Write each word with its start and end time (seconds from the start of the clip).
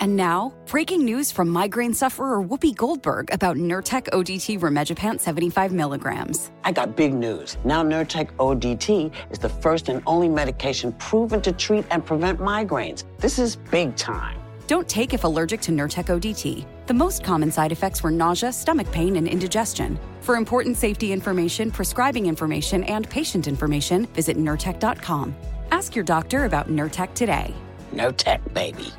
And 0.00 0.16
now, 0.16 0.54
breaking 0.64 1.04
news 1.04 1.30
from 1.30 1.50
migraine 1.50 1.92
sufferer 1.92 2.42
Whoopi 2.42 2.74
Goldberg 2.74 3.30
about 3.34 3.58
Nurtec 3.58 4.04
ODT 4.14 4.58
Rimegepant 4.58 5.20
75 5.20 5.72
milligrams. 5.72 6.50
I 6.64 6.72
got 6.72 6.96
big 6.96 7.12
news. 7.12 7.58
Now 7.64 7.82
Nurtec 7.82 8.32
ODT 8.36 9.12
is 9.30 9.38
the 9.38 9.50
first 9.50 9.90
and 9.90 10.02
only 10.06 10.30
medication 10.30 10.92
proven 10.94 11.42
to 11.42 11.52
treat 11.52 11.84
and 11.90 12.02
prevent 12.04 12.38
migraines. 12.38 13.04
This 13.18 13.38
is 13.38 13.56
big 13.56 13.94
time. 13.94 14.40
Don't 14.66 14.88
take 14.88 15.12
if 15.12 15.24
allergic 15.24 15.60
to 15.62 15.70
Nurtec 15.72 16.06
ODT. 16.06 16.64
The 16.86 16.94
most 16.94 17.22
common 17.22 17.52
side 17.52 17.70
effects 17.70 18.02
were 18.02 18.10
nausea, 18.10 18.54
stomach 18.54 18.90
pain, 18.92 19.16
and 19.16 19.28
indigestion. 19.28 19.98
For 20.22 20.36
important 20.36 20.78
safety 20.78 21.12
information, 21.12 21.70
prescribing 21.70 22.24
information, 22.24 22.84
and 22.84 23.06
patient 23.10 23.46
information, 23.46 24.06
visit 24.06 24.38
Nurtec.com. 24.38 25.36
Ask 25.70 25.94
your 25.94 26.04
doctor 26.06 26.46
about 26.46 26.68
Nurtec 26.68 27.12
today. 27.12 27.52
Nurtec, 27.92 28.40
baby. 28.54 28.94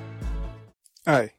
Hey, 1.05 1.31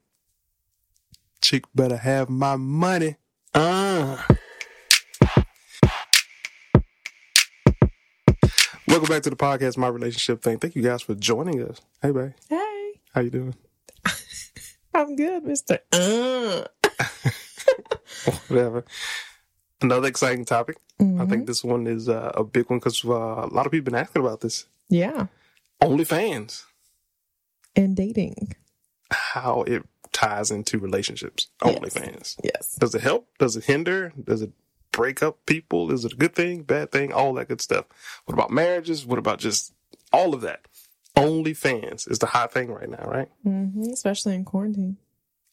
chick 1.40 1.64
better 1.74 1.96
have 1.96 2.28
my 2.28 2.56
money. 2.56 3.16
Uh. 3.54 4.20
Welcome 8.88 9.08
back 9.08 9.22
to 9.22 9.30
the 9.30 9.36
podcast, 9.36 9.76
My 9.78 9.88
Relationship 9.88 10.42
Thing. 10.42 10.58
Thank 10.58 10.74
you 10.76 10.82
guys 10.82 11.02
for 11.02 11.14
joining 11.14 11.62
us. 11.66 11.80
Hey, 12.02 12.10
babe. 12.10 12.32
Hey, 12.50 12.92
How 13.14 13.20
you 13.22 13.30
doing? 13.30 13.54
I'm 14.94 15.16
good, 15.16 15.44
Mister. 15.44 15.78
Uh. 15.92 16.64
Whatever. 18.48 18.84
Another 19.80 20.08
exciting 20.08 20.44
topic. 20.44 20.76
I 21.00 21.04
Mm-hmm. 21.04 21.30
think 21.30 21.46
this 21.46 21.64
one 21.64 21.88
is 21.88 22.08
uh, 22.08 22.30
a 22.34 22.44
big 22.44 22.70
one 22.70 22.78
because 22.78 23.04
uh, 23.04 23.10
a 23.10 23.46
lot 23.50 23.66
of 23.66 23.72
people 23.72 23.90
been 23.90 24.00
asking 24.00 24.22
about 24.22 24.40
this. 24.40 24.66
Yeah, 24.88 25.26
OnlyFans, 25.82 26.62
and 27.74 27.96
dating. 27.96 28.54
How 29.12 29.62
it 29.66 29.84
ties 30.12 30.50
into 30.50 30.78
relationships. 30.78 31.48
Yes. 31.64 31.78
OnlyFans. 31.78 32.36
Yes. 32.42 32.74
Does 32.76 32.94
it 32.94 33.00
help? 33.02 33.28
Does 33.38 33.56
it 33.56 33.64
hinder? 33.64 34.12
Does 34.22 34.42
it 34.42 34.52
break 34.92 35.22
up 35.22 35.44
people? 35.46 35.90
Is 35.92 36.04
it 36.04 36.12
a 36.12 36.16
good 36.16 36.34
thing, 36.34 36.62
bad 36.62 36.92
thing? 36.92 37.12
All 37.12 37.32
that 37.34 37.48
good 37.48 37.60
stuff. 37.60 37.86
What 38.26 38.34
about 38.34 38.50
marriages? 38.50 39.06
What 39.06 39.18
about 39.18 39.38
just 39.38 39.72
all 40.12 40.34
of 40.34 40.40
that? 40.42 40.66
OnlyFans 41.16 42.10
is 42.10 42.18
the 42.18 42.26
hot 42.26 42.52
thing 42.52 42.70
right 42.70 42.88
now, 42.88 43.04
right? 43.06 43.28
hmm 43.42 43.90
Especially 43.92 44.34
in 44.34 44.44
quarantine. 44.44 44.96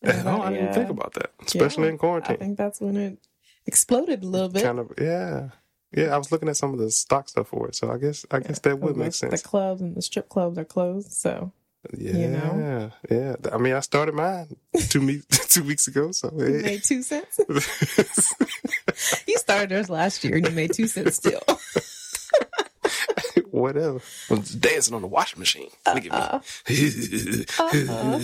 oh, 0.05 0.09
I 0.41 0.49
didn't 0.51 0.65
Yeah. 0.67 0.73
think 0.73 0.89
about 0.89 1.13
that, 1.15 1.31
especially 1.45 1.85
Yeah, 1.85 1.89
in 1.91 1.97
quarantine. 1.97 2.35
I 2.35 2.39
think 2.39 2.57
that's 2.57 2.79
when 2.79 2.95
it 2.97 3.17
exploded 3.65 4.23
a 4.23 4.27
little 4.27 4.49
bit. 4.49 4.63
kind 4.63 4.79
of, 4.79 4.91
yeah, 4.99 5.49
yeah. 5.91 6.15
I 6.15 6.17
was 6.17 6.31
looking 6.31 6.47
at 6.47 6.55
some 6.57 6.71
of 6.73 6.79
the 6.79 6.89
stock 6.91 7.27
stuff 7.27 7.49
for 7.49 7.67
it, 7.67 7.75
so 7.75 7.91
I 7.91 7.97
guess 7.97 8.25
I 8.31 8.39
guess 8.39 8.59
that 8.59 8.79
would 8.79 8.95
make 8.95 9.13
sense. 9.13 9.41
The 9.41 9.47
clubs 9.47 9.81
and 9.81 9.95
the 9.95 10.01
strip 10.01 10.29
clubs 10.29 10.57
are 10.57 10.63
closed, 10.65 11.11
so 11.11 11.51
Yeah, 11.97 12.17
you 12.17 12.27
know? 12.27 12.91
yeah. 13.09 13.35
I 13.51 13.57
mean, 13.57 13.73
I 13.73 13.79
started 13.79 14.13
mine 14.13 14.55
two 14.89 15.01
me 15.01 15.21
two 15.29 15.63
weeks 15.63 15.87
ago, 15.87 16.11
so 16.11 16.31
you 16.35 16.45
it, 16.45 16.65
made 16.65 16.83
two 16.83 17.01
cents. 17.01 17.39
you 19.27 19.37
started 19.37 19.71
yours 19.71 19.89
last 19.89 20.23
year 20.23 20.37
and 20.37 20.45
you 20.45 20.51
made 20.51 20.73
two 20.73 20.87
cents 20.87 21.15
still. 21.15 21.41
whatever. 23.51 23.99
I 24.29 24.33
was 24.33 24.55
dancing 24.55 24.95
on 24.95 25.01
the 25.01 25.07
washing 25.07 25.39
machine. 25.39 25.69
Look 25.93 26.05
at 26.05 26.43
me. 26.67 27.45
Uh-uh. 27.59 28.21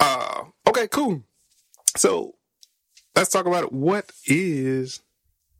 uh, 0.00 0.44
okay, 0.68 0.88
cool. 0.88 1.22
So 1.96 2.34
let's 3.14 3.30
talk 3.30 3.46
about 3.46 3.64
it. 3.64 3.72
What 3.72 4.10
is 4.26 5.00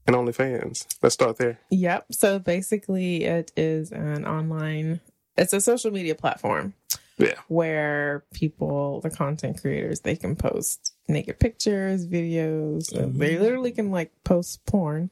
an 0.07 0.15
OnlyFans? 0.15 0.87
Let's 1.03 1.15
start 1.15 1.39
there. 1.39 1.61
Yep. 1.71 2.07
So 2.13 2.39
basically, 2.39 3.25
it 3.25 3.53
is 3.57 3.93
an 3.93 4.27
online. 4.27 5.01
It's 5.39 5.53
a 5.53 5.61
social 5.61 5.91
media 5.93 6.15
platform 6.15 6.75
Yeah. 7.17 7.35
where 7.49 8.25
people, 8.35 9.01
the 9.01 9.11
content 9.11 9.61
creators, 9.61 10.01
they 10.01 10.17
can 10.17 10.37
post 10.37 10.93
naked 11.09 11.39
pictures, 11.39 12.07
videos. 12.07 12.95
Uh, 12.95 13.07
They 13.11 13.39
literally 13.39 13.71
can 13.73 13.91
like 13.91 14.13
post 14.25 14.65
porn. 14.67 15.11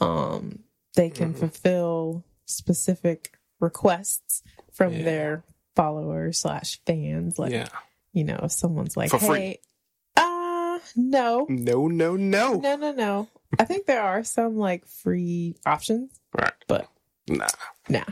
Um, 0.00 0.64
they 0.96 1.08
can 1.08 1.32
fulfill 1.34 2.24
specific 2.46 3.38
requests 3.60 4.42
from 4.72 4.92
Yeah. 4.94 5.02
their 5.04 5.44
followers 5.76 6.38
slash 6.40 6.80
fans. 6.84 7.38
Like, 7.38 7.52
yeah. 7.52 7.68
you 8.12 8.24
know, 8.24 8.40
if 8.42 8.52
someone's 8.52 8.96
like, 8.96 9.10
For 9.10 9.18
free. 9.20 9.38
"Hey, 9.38 9.60
uh, 10.16 10.78
no, 10.96 11.46
No, 11.48 11.86
no, 11.88 12.16
no. 12.16 12.54
no, 12.58 12.76
no, 12.76 12.92
no." 12.92 13.28
I 13.58 13.64
think 13.64 13.86
there 13.86 14.02
are 14.02 14.24
some 14.24 14.56
like 14.56 14.84
free 14.86 15.56
options, 15.64 16.10
Right. 16.36 16.52
but 16.66 16.88
Nah. 17.28 17.46
nah. 17.88 18.04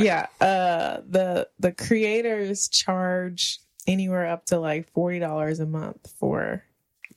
Yeah, 0.00 0.26
uh 0.40 1.00
the 1.08 1.48
the 1.58 1.72
creators 1.72 2.68
charge 2.68 3.60
anywhere 3.86 4.26
up 4.26 4.46
to 4.46 4.58
like 4.58 4.90
forty 4.92 5.18
dollars 5.18 5.60
a 5.60 5.66
month 5.66 6.12
for 6.18 6.62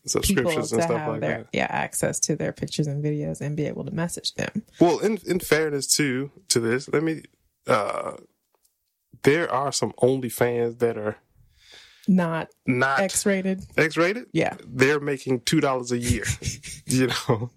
Subscriptions 0.05 0.69
to 0.69 0.75
and 0.75 0.83
stuff 0.83 0.97
have 0.99 1.11
like 1.11 1.21
their 1.21 1.37
that. 1.39 1.47
yeah 1.53 1.67
access 1.69 2.19
to 2.21 2.35
their 2.35 2.53
pictures 2.53 2.87
and 2.87 3.03
videos 3.03 3.41
and 3.41 3.55
be 3.57 3.65
able 3.65 3.83
to 3.85 3.91
message 3.91 4.33
them. 4.35 4.63
Well, 4.79 4.99
in 4.99 5.19
in 5.27 5.39
fairness 5.39 5.87
to 5.97 6.31
to 6.49 6.59
this, 6.59 6.87
let 6.89 7.03
me. 7.03 7.23
uh 7.67 8.13
There 9.23 9.51
are 9.51 9.71
some 9.73 9.91
OnlyFans 10.01 10.79
that 10.79 10.97
are 10.97 11.17
Not 12.07 12.49
not 12.65 13.01
X 13.01 13.25
rated. 13.25 13.65
X 13.77 13.97
rated. 13.97 14.27
Yeah, 14.31 14.55
They're 14.65 15.01
making 15.01 15.41
two 15.41 15.59
dollars 15.59 15.91
a 15.91 15.97
year. 15.97 16.23
you 16.85 17.07
know. 17.07 17.51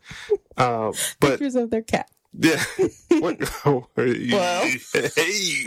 Uh, 0.56 0.92
but 1.20 1.30
pictures 1.38 1.54
of 1.54 1.70
their 1.70 1.82
cat. 1.82 2.10
Yeah. 2.38 2.62
What? 3.20 3.38
Well. 3.96 4.64
hey, 4.92 5.10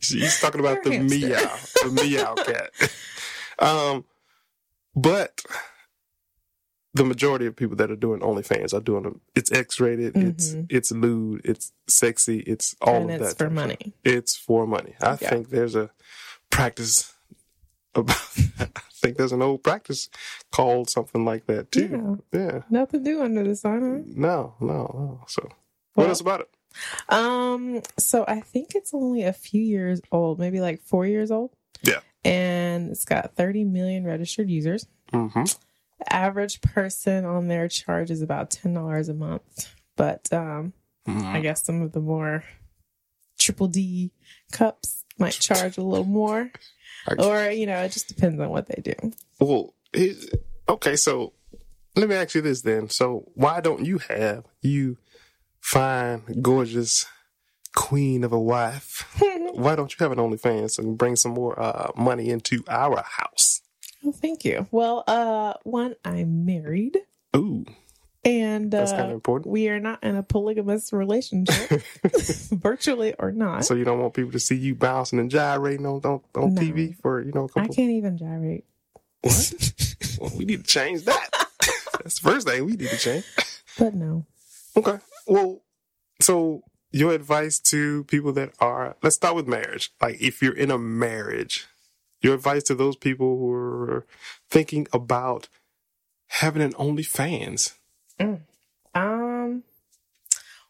he's 0.00 0.40
talking 0.40 0.60
about 0.60 0.82
the 0.84 0.92
hamster. 0.92 1.18
meow, 1.18 1.56
the 1.82 1.90
meow 2.02 2.34
cat. 2.34 2.70
Um, 3.58 4.04
but 4.94 5.42
the 6.94 7.04
majority 7.04 7.44
of 7.46 7.56
people 7.56 7.76
that 7.76 7.90
are 7.90 7.96
doing 7.96 8.20
OnlyFans 8.20 8.72
are 8.72 8.80
doing 8.80 9.02
them. 9.02 9.20
It's 9.34 9.52
X-rated. 9.52 10.16
It's 10.16 10.54
it's 10.70 10.92
lewd. 10.92 11.42
It's 11.44 11.72
sexy. 11.88 12.38
It's 12.40 12.74
all 12.80 13.00
Mm-hmm. 13.00 13.04
of 13.04 13.10
And 13.10 13.20
that. 13.24 13.30
it's 13.30 13.34
for 13.34 13.50
money. 13.50 13.92
It's 14.04 14.36
for 14.36 14.66
money. 14.66 14.94
I 15.02 15.10
Yeah. 15.20 15.30
think 15.30 15.50
there's 15.50 15.74
a 15.74 15.90
practice 16.50 17.12
about. 17.94 18.16
I 18.58 18.68
think 19.06 19.16
there's 19.18 19.32
an 19.32 19.42
old 19.42 19.62
practice 19.62 20.08
called 20.52 20.90
something 20.90 21.24
like 21.24 21.46
that 21.46 21.70
too. 21.72 22.22
Yeah. 22.32 22.62
Nothing 22.70 23.04
to 23.04 23.10
do 23.10 23.22
under 23.22 23.44
the 23.44 23.54
sun. 23.56 24.04
No, 24.16 24.54
no, 24.60 24.66
no. 24.66 25.24
So, 25.28 25.42
what 25.94 26.04
Well- 26.04 26.08
else 26.08 26.20
about 26.20 26.40
it? 26.40 26.48
Um, 27.08 27.80
so 27.98 28.24
I 28.28 28.40
think 28.40 28.74
it's 28.74 28.92
only 28.92 29.22
a 29.22 29.32
few 29.32 29.62
years 29.62 30.00
old, 30.12 30.38
maybe 30.38 30.60
like 30.60 30.82
four 30.82 31.06
years 31.06 31.30
old. 31.30 31.52
Yeah. 31.82 32.00
And 32.22 32.90
it's 32.90 33.06
got 33.06 33.34
30 33.34 33.64
million 33.64 34.04
registered 34.04 34.50
users. 34.50 34.86
Mm-hmm. 35.12 35.44
The 35.44 36.12
average 36.12 36.60
person 36.60 37.24
on 37.24 37.48
there 37.48 37.68
charges 37.68 38.20
about 38.20 38.50
ten 38.50 38.74
dollars 38.74 39.08
a 39.08 39.14
month, 39.14 39.74
but 39.96 40.30
um, 40.32 40.74
I 41.06 41.40
guess 41.40 41.64
some 41.64 41.80
of 41.80 41.92
the 41.92 42.00
more 42.00 42.44
triple 43.38 43.68
D 43.68 44.10
cups 44.52 45.04
might 45.18 45.32
charge 45.32 45.78
a 45.78 45.82
little 45.82 46.04
more, 46.04 46.50
or 47.18 47.50
you 47.50 47.66
know, 47.66 47.78
it 47.78 47.92
just 47.92 48.08
depends 48.08 48.40
on 48.40 48.50
what 48.50 48.68
they 48.68 48.80
do. 48.82 49.12
Well, 49.40 49.74
okay, 50.68 50.96
so 50.96 51.32
let 51.94 52.08
me 52.08 52.14
ask 52.14 52.34
you 52.34 52.42
this 52.42 52.62
then. 52.62 52.88
So, 52.88 53.30
why 53.34 53.60
don't 53.60 53.84
you 53.84 53.98
have 53.98 54.44
you 54.60 54.98
fine, 55.60 56.22
gorgeous 56.42 57.06
queen 57.74 58.24
of 58.24 58.32
a 58.32 58.40
wife? 58.40 59.06
why 59.54 59.74
don't 59.76 59.92
you 59.92 60.02
have 60.04 60.12
an 60.12 60.18
OnlyFans 60.18 60.78
and 60.78 60.98
bring 60.98 61.16
some 61.16 61.32
more 61.32 61.58
uh, 61.58 61.90
money 61.96 62.30
into 62.30 62.62
our 62.68 63.02
house? 63.02 63.62
Oh, 64.04 64.12
thank 64.12 64.44
you. 64.44 64.66
Well, 64.70 65.04
uh, 65.06 65.54
one, 65.64 65.96
I'm 66.04 66.44
married, 66.44 66.98
Ooh, 67.34 67.64
and 68.26 68.70
That's 68.70 68.92
uh, 68.92 68.96
kinda 68.98 69.14
important. 69.14 69.50
we 69.52 69.68
are 69.70 69.80
not 69.80 70.02
in 70.04 70.16
a 70.16 70.22
polygamous 70.22 70.92
relationship, 70.92 71.82
virtually 72.50 73.14
or 73.18 73.32
not. 73.32 73.64
so 73.64 73.74
you 73.74 73.84
don't 73.84 74.00
want 74.00 74.12
people 74.14 74.32
to 74.32 74.40
see 74.40 74.56
you 74.56 74.74
bouncing 74.74 75.18
and 75.18 75.30
gyrating 75.30 75.86
on 75.86 76.00
on, 76.04 76.20
on 76.34 76.54
No. 76.54 76.60
TV 76.60 76.94
for 77.00 77.22
you 77.22 77.32
know 77.32 77.42
a 77.42 77.44
I 77.44 77.48
couple. 77.48 77.62
I 77.72 77.74
can't 77.74 77.92
even 77.92 78.18
gyrate. 78.18 78.64
What? 79.22 79.72
well, 80.20 80.32
we 80.36 80.44
need 80.44 80.64
to 80.64 80.70
change 80.70 81.04
that. 81.04 81.30
That's 82.02 82.20
the 82.20 82.30
first 82.30 82.46
thing 82.46 82.64
we 82.66 82.72
need 82.72 82.90
to 82.90 82.96
change. 82.98 83.24
But 83.78 83.94
no. 83.94 84.26
Okay. 84.76 84.98
Well, 85.26 85.62
so 86.20 86.62
your 86.92 87.12
advice 87.12 87.58
to 87.60 88.04
people 88.04 88.32
that 88.34 88.52
are 88.60 88.96
let's 89.02 89.16
start 89.16 89.34
with 89.36 89.46
marriage. 89.48 89.92
Like 90.00 90.20
if 90.20 90.42
you're 90.42 90.56
in 90.56 90.70
a 90.70 90.78
marriage, 90.78 91.66
your 92.22 92.34
advice 92.34 92.62
to 92.64 92.74
those 92.74 92.96
people 92.96 93.38
who 93.38 93.52
are 93.52 94.06
thinking 94.50 94.86
about 94.92 95.48
having 96.28 96.62
an 96.62 96.72
OnlyFans. 96.74 97.74
Um. 98.94 99.62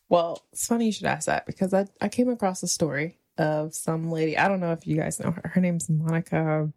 Well, 0.09 0.43
it's 0.53 0.67
funny 0.67 0.87
you 0.87 0.93
should 0.93 1.07
ask 1.07 1.27
that 1.27 1.47
because 1.47 1.73
I 1.75 1.87
I 2.01 2.09
came 2.09 2.29
across 2.29 2.63
a 2.63 2.69
story 2.69 3.19
of 3.39 3.75
some 3.75 4.11
lady. 4.11 4.37
I 4.39 4.49
don't 4.49 4.61
know 4.61 4.73
if 4.73 4.87
you 4.87 4.97
guys 4.97 5.21
know 5.21 5.31
her. 5.31 5.51
Her 5.55 5.61
name's 5.61 5.89
Monica 5.89 6.73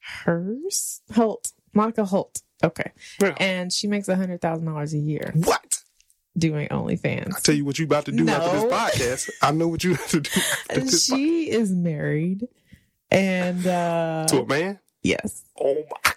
Hers 0.00 1.00
Holt. 1.14 1.52
Monica 1.74 2.04
Holt. 2.04 2.42
Okay, 2.64 2.90
Yeah. 3.20 3.34
and 3.38 3.72
she 3.72 3.86
makes 3.86 4.08
a 4.08 4.16
hundred 4.16 4.40
thousand 4.40 4.66
dollars 4.66 4.92
a 4.92 4.98
year 4.98 5.32
What? 5.36 5.80
doing 6.36 6.68
OnlyFans. 6.68 7.36
I 7.36 7.40
tell 7.40 7.54
you 7.54 7.64
what 7.64 7.78
you 7.78 7.84
about 7.84 8.06
to 8.06 8.12
do 8.12 8.28
after 8.28 8.50
this 8.60 8.64
podcast. 8.72 9.30
I 9.42 9.52
know 9.52 9.68
what 9.68 9.84
you 9.84 9.94
have 9.94 10.08
to 10.08 10.20
do. 10.20 10.30
After 10.70 10.80
And 10.80 10.88
this 10.88 11.04
she 11.04 11.50
is 11.50 11.70
married 11.72 12.48
And 13.12 13.64
uh 13.66 14.26
to 14.28 14.40
a 14.42 14.46
man. 14.46 14.80
yes. 15.02 15.44
Oh 15.60 15.84
my. 15.90 16.12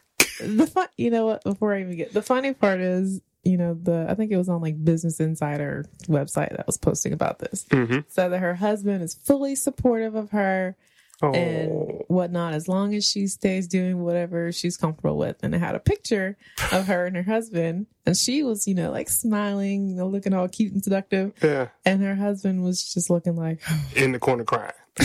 The 0.47 0.65
fun 0.65 0.87
you 0.97 1.11
know 1.11 1.27
what, 1.27 1.43
before 1.43 1.75
I 1.75 1.81
even 1.81 1.95
get 1.95 2.11
the 2.13 2.23
funny 2.23 2.53
part 2.55 2.79
is, 2.79 3.21
you 3.43 3.57
know, 3.57 3.73
the 3.73 4.05
I 4.09 4.15
think 4.15 4.31
it 4.31 4.37
was 4.37 4.49
on 4.49 4.61
like 4.61 4.83
Business 4.83 5.19
Insider 5.19 5.85
website 6.07 6.55
that 6.55 6.67
was 6.67 6.77
posting 6.77 7.13
about 7.13 7.39
this. 7.39 7.65
Mm-hmm. 7.69 7.99
So 8.07 8.29
that 8.29 8.39
her 8.39 8.55
husband 8.55 9.03
is 9.03 9.13
fully 9.13 9.55
supportive 9.55 10.15
of 10.15 10.31
her 10.31 10.75
Oh, 11.23 11.31
and 11.33 12.01
whatnot 12.07 12.55
as 12.55 12.67
long 12.67 12.95
as 12.95 13.07
she 13.07 13.27
stays 13.27 13.67
doing 13.67 14.01
whatever 14.01 14.51
she's 14.51 14.75
comfortable 14.75 15.17
with. 15.17 15.37
And 15.43 15.53
I 15.53 15.59
had 15.59 15.75
a 15.75 15.79
picture 15.79 16.35
of 16.71 16.87
her 16.87 17.05
and 17.05 17.15
her 17.15 17.21
husband, 17.23 17.85
and 18.07 18.17
she 18.17 18.41
was, 18.41 18.67
you 18.67 18.73
know, 18.73 18.89
like 18.89 19.07
smiling, 19.07 19.87
you 19.87 19.95
know, 19.95 20.07
looking 20.07 20.33
all 20.33 20.47
cute 20.47 20.73
and 20.73 20.83
seductive. 20.83 21.33
yeah, 21.43 21.67
And 21.85 22.01
her 22.01 22.15
husband 22.15 22.63
was 22.63 22.91
just 22.91 23.11
looking 23.11 23.35
like, 23.35 23.61
in 23.95 24.13
the 24.13 24.19
corner 24.19 24.43
crying. 24.43 24.71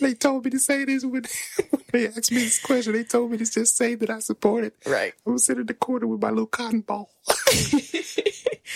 they 0.00 0.14
told 0.14 0.44
me 0.44 0.50
to 0.50 0.58
say 0.58 0.84
this 0.84 1.04
when, 1.04 1.24
when 1.70 1.82
they 1.92 2.08
asked 2.08 2.32
me 2.32 2.38
this 2.38 2.60
question. 2.62 2.92
They 2.94 3.04
told 3.04 3.30
me 3.30 3.38
to 3.38 3.44
just 3.50 3.76
say 3.76 3.94
that 3.94 4.10
I 4.10 4.18
support 4.20 4.64
it. 4.64 4.74
right. 4.86 5.12
I'm 5.26 5.38
sitting 5.38 5.60
in 5.62 5.66
the 5.66 5.74
corner 5.74 6.06
with 6.06 6.20
my 6.20 6.30
little 6.30 6.46
cotton 6.46 6.80
ball. 6.80 7.10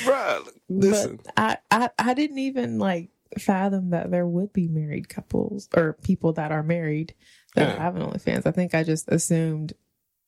Bruh, 0.04 0.48
listen. 0.68 1.20
But 1.24 1.32
I, 1.36 1.56
I, 1.70 1.90
I 1.98 2.14
didn't 2.14 2.38
even 2.38 2.78
like 2.78 3.10
fathom 3.38 3.90
that 3.90 4.10
there 4.10 4.26
would 4.26 4.52
be 4.52 4.68
married 4.68 5.08
couples 5.08 5.68
or 5.74 5.94
people 6.02 6.32
that 6.34 6.52
are 6.52 6.62
married 6.62 7.14
that 7.54 7.68
Yeah. 7.76 7.82
have 7.82 7.96
an 7.96 8.02
OnlyFans. 8.02 8.46
I 8.46 8.50
think 8.50 8.74
I 8.74 8.82
just 8.84 9.08
assumed 9.08 9.72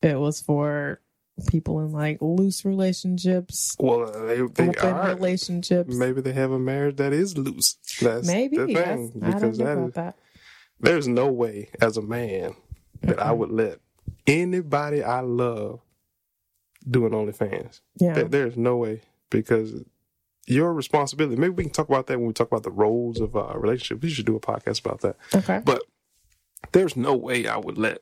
it 0.01 0.17
was 0.19 0.41
for 0.41 1.01
people 1.47 1.81
in 1.81 1.91
like 1.91 2.17
loose 2.21 2.65
relationships, 2.65 3.75
well, 3.79 4.03
uh, 4.09 4.25
they, 4.25 4.35
they 4.37 4.69
open 4.69 4.79
are. 4.79 5.07
relationships. 5.09 5.93
Maybe 5.95 6.21
they 6.21 6.33
have 6.33 6.51
a 6.51 6.57
marriage 6.59 6.95
that 6.95 7.13
is 7.13 7.37
loose. 7.37 7.77
That's 8.01 8.25
Maybe. 8.25 8.57
the 8.57 8.71
Yes. 8.71 8.87
thing. 9.11 9.11
I 9.21 9.31
don't 9.31 9.41
Because 9.41 9.59
know 9.59 9.65
that 9.65 9.73
about 9.73 9.87
is, 9.89 9.93
that. 9.95 10.15
There's 10.79 11.07
no 11.07 11.27
way 11.31 11.69
as 11.81 11.97
a 11.97 12.01
man 12.01 12.55
that 13.01 13.19
I 13.19 13.31
would 13.31 13.51
let 13.51 13.79
anybody 14.25 15.03
I 15.03 15.21
love 15.21 15.81
do 16.89 17.05
an 17.05 17.11
OnlyFans. 17.11 17.81
Yeah. 17.99 18.13
There- 18.13 18.23
there's 18.25 18.57
no 18.57 18.77
way 18.77 19.01
because 19.29 19.83
your 20.47 20.73
responsibility. 20.73 21.35
Maybe 21.35 21.53
we 21.53 21.63
can 21.63 21.73
talk 21.73 21.89
about 21.89 22.07
that 22.07 22.17
when 22.17 22.27
we 22.27 22.33
talk 22.33 22.47
about 22.47 22.63
the 22.63 22.71
roles 22.71 23.19
of 23.19 23.35
uh, 23.35 23.47
a 23.53 23.59
relationship. 23.59 24.01
We 24.01 24.09
should 24.09 24.25
do 24.25 24.37
a 24.37 24.39
podcast 24.39 24.79
about 24.79 25.01
that. 25.01 25.17
Okay. 25.35 25.61
But 25.63 25.83
there's 26.71 26.95
no 26.95 27.15
way 27.15 27.47
I 27.47 27.57
would 27.57 27.77
let 27.77 27.99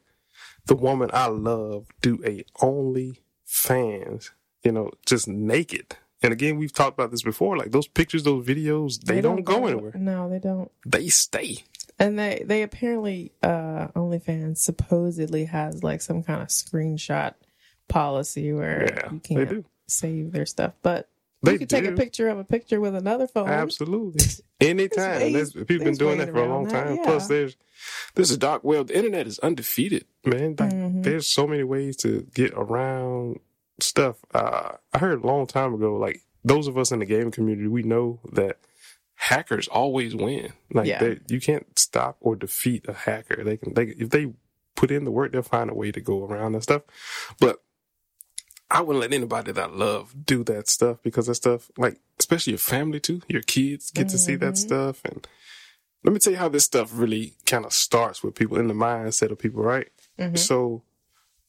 the 0.67 0.75
woman 0.75 1.09
I 1.13 1.25
love 1.27 1.87
do 2.01 2.19
a 2.25 2.43
OnlyFans, 2.63 4.31
you 4.63 4.71
know, 4.71 4.91
just 5.05 5.27
naked. 5.27 5.95
And 6.21 6.31
again, 6.33 6.57
we've 6.57 6.73
talked 6.73 6.97
about 6.97 7.11
this 7.11 7.21
before. 7.23 7.57
Like 7.57 7.71
those 7.71 7.87
pictures, 7.87 8.23
those 8.23 8.45
videos, 8.45 8.99
they, 9.01 9.21
don't, 9.21 9.43
go 9.43 9.65
anywhere. 9.65 9.91
No, 9.95 10.29
they 10.29 10.39
don't. 10.39 10.71
They 10.85 11.07
stay. 11.09 11.57
And 11.97 12.19
they 12.19 12.43
they 12.45 12.61
apparently 12.63 13.31
uh 13.41 13.87
OnlyFans 13.95 14.57
supposedly 14.57 15.45
has 15.45 15.83
like 15.83 16.01
some 16.01 16.23
kind 16.23 16.41
of 16.41 16.49
screenshot 16.49 17.33
policy 17.87 18.51
where 18.53 18.83
Yeah, 18.93 19.11
you 19.13 19.19
can't 19.19 19.65
save 19.87 20.31
their 20.31 20.45
stuff. 20.45 20.73
But 20.81 21.09
They 21.43 21.53
you 21.53 21.59
could 21.59 21.69
take 21.69 21.85
a 21.85 21.91
picture 21.93 22.27
of 22.29 22.37
a 22.39 22.43
picture 22.43 22.79
with 22.81 22.95
another 22.95 23.27
phone. 23.27 23.47
Absolutely. 23.47 24.25
Anytime. 24.59 25.33
Ways- 25.33 25.53
people 25.53 25.85
been 25.85 25.93
doing 25.95 26.17
that 26.17 26.31
for 26.31 26.43
a 26.43 26.47
long 26.49 26.65
that, 26.65 26.85
time. 26.85 26.95
yeah. 26.97 27.03
Plus, 27.05 27.27
there's 27.27 27.55
there's 28.15 28.31
a 28.31 28.37
dark 28.37 28.63
world. 28.63 28.87
The 28.87 28.97
internet 28.97 29.27
is 29.27 29.37
undefeated, 29.39 30.05
man. 30.25 30.55
Like, 30.59 30.73
Mhm. 30.73 31.03
There's 31.03 31.27
so 31.27 31.45
many 31.45 31.63
ways 31.63 31.95
to 31.97 32.25
get 32.33 32.51
around 32.55 33.39
stuff. 33.79 34.17
Uh, 34.33 34.71
I 34.93 34.97
heard 34.97 35.23
a 35.23 35.27
long 35.27 35.45
time 35.45 35.73
ago, 35.73 35.95
like 35.97 36.21
those 36.43 36.67
of 36.67 36.77
us 36.77 36.91
in 36.91 36.99
the 36.99 37.05
gaming 37.05 37.31
community, 37.31 37.67
we 37.67 37.83
know 37.83 38.19
that 38.33 38.57
hackers 39.15 39.67
always 39.67 40.15
win. 40.15 40.53
Like 40.73 40.87
Yeah. 40.87 40.99
they, 40.99 41.19
you 41.27 41.39
can't 41.39 41.77
stop 41.79 42.17
or 42.19 42.35
defeat 42.35 42.85
a 42.87 42.93
hacker. 42.93 43.43
They 43.43 43.57
can, 43.57 43.73
they 43.73 43.87
if 43.87 44.09
they 44.09 44.33
put 44.75 44.91
in 44.91 45.05
the 45.05 45.11
work, 45.11 45.31
they'll 45.31 45.41
find 45.41 45.69
a 45.69 45.73
way 45.73 45.91
to 45.91 46.01
go 46.01 46.23
around 46.25 46.51
that 46.53 46.63
stuff. 46.63 46.81
But 47.39 47.61
I 48.69 48.81
wouldn't 48.81 49.01
let 49.01 49.13
anybody 49.13 49.51
that 49.51 49.69
I 49.69 49.73
love 49.73 50.25
do 50.25 50.43
that 50.45 50.67
stuff 50.67 50.97
because 51.03 51.27
that 51.27 51.35
stuff, 51.35 51.69
like, 51.77 51.99
especially 52.19 52.51
your 52.51 52.57
family 52.59 52.99
too, 52.99 53.21
your 53.27 53.41
kids 53.43 53.91
get 53.91 54.09
to 54.09 54.17
see 54.17 54.35
that 54.35 54.55
Mhm. 54.55 54.57
stuff. 54.57 55.01
And 55.05 55.25
let 56.03 56.13
me 56.13 56.19
tell 56.19 56.33
you 56.33 56.39
how 56.39 56.49
this 56.49 56.65
stuff 56.65 56.89
really 56.93 57.35
kind 57.45 57.63
of 57.65 57.73
starts 57.73 58.21
with 58.23 58.35
people 58.35 58.57
in 58.57 58.67
the 58.67 58.73
mindset 58.73 59.31
of 59.31 59.37
people, 59.39 59.61
right? 59.63 59.87
Mhm. 60.19 60.37
So, 60.37 60.83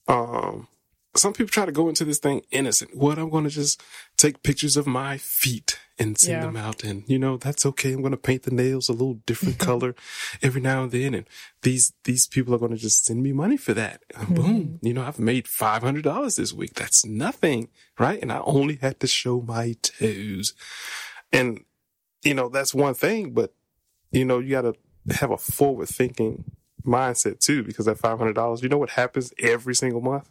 um, 0.07 0.67
some 1.15 1.33
people 1.33 1.49
try 1.49 1.65
to 1.65 1.71
go 1.71 1.89
into 1.89 2.05
this 2.05 2.19
thing 2.19 2.43
innocent. 2.51 2.95
What 2.95 3.17
I'm 3.17 3.29
going 3.29 3.43
to 3.45 3.49
just 3.49 3.81
take 4.15 4.43
pictures 4.43 4.77
of 4.77 4.85
my 4.85 5.17
feet 5.17 5.79
and 5.99 6.17
send 6.17 6.33
Yeah. 6.33 6.45
them 6.45 6.55
out, 6.55 6.83
and 6.83 7.03
you 7.07 7.17
know 7.17 7.37
that's 7.37 7.65
okay. 7.65 7.91
I'm 7.93 8.01
going 8.01 8.11
to 8.11 8.17
paint 8.17 8.43
the 8.43 8.51
nails 8.53 8.89
a 8.89 8.93
little 8.93 9.15
different 9.25 9.57
color 9.69 9.95
every 10.41 10.61
now 10.61 10.83
and 10.83 10.91
then, 10.91 11.13
and 11.13 11.27
these 11.63 11.93
these 12.03 12.27
people 12.27 12.53
are 12.53 12.59
going 12.59 12.71
to 12.71 12.77
just 12.77 13.05
send 13.05 13.23
me 13.23 13.31
money 13.31 13.57
for 13.57 13.73
that. 13.73 14.03
And 14.15 14.27
mm-hmm. 14.27 14.35
boom, 14.35 14.79
you 14.81 14.93
know 14.93 15.03
I've 15.03 15.19
made 15.19 15.47
five 15.47 15.81
hundred 15.83 16.03
dollars 16.03 16.35
this 16.35 16.53
week. 16.53 16.75
That's 16.75 17.05
nothing, 17.05 17.69
right? 17.99 18.21
And 18.21 18.31
I 18.31 18.41
only 18.45 18.75
had 18.75 18.99
to 18.99 19.07
show 19.07 19.41
my 19.41 19.75
toes, 19.81 20.53
and 21.31 21.63
you 22.23 22.33
know 22.33 22.49
that's 22.49 22.73
one 22.73 22.93
thing, 22.93 23.31
but 23.31 23.53
you 24.11 24.25
know 24.25 24.39
you 24.39 24.51
got 24.51 24.61
to 24.61 24.75
have 25.15 25.31
a 25.31 25.37
forward 25.37 25.89
thinking 25.89 26.43
mindset 26.85 27.39
too, 27.39 27.63
because 27.63 27.85
that 27.85 27.97
five 27.97 28.17
hundred 28.17 28.33
dollars, 28.35 28.61
you 28.61 28.69
know 28.69 28.77
what 28.77 28.91
happens 28.91 29.33
every 29.39 29.75
single 29.75 30.01
month? 30.01 30.29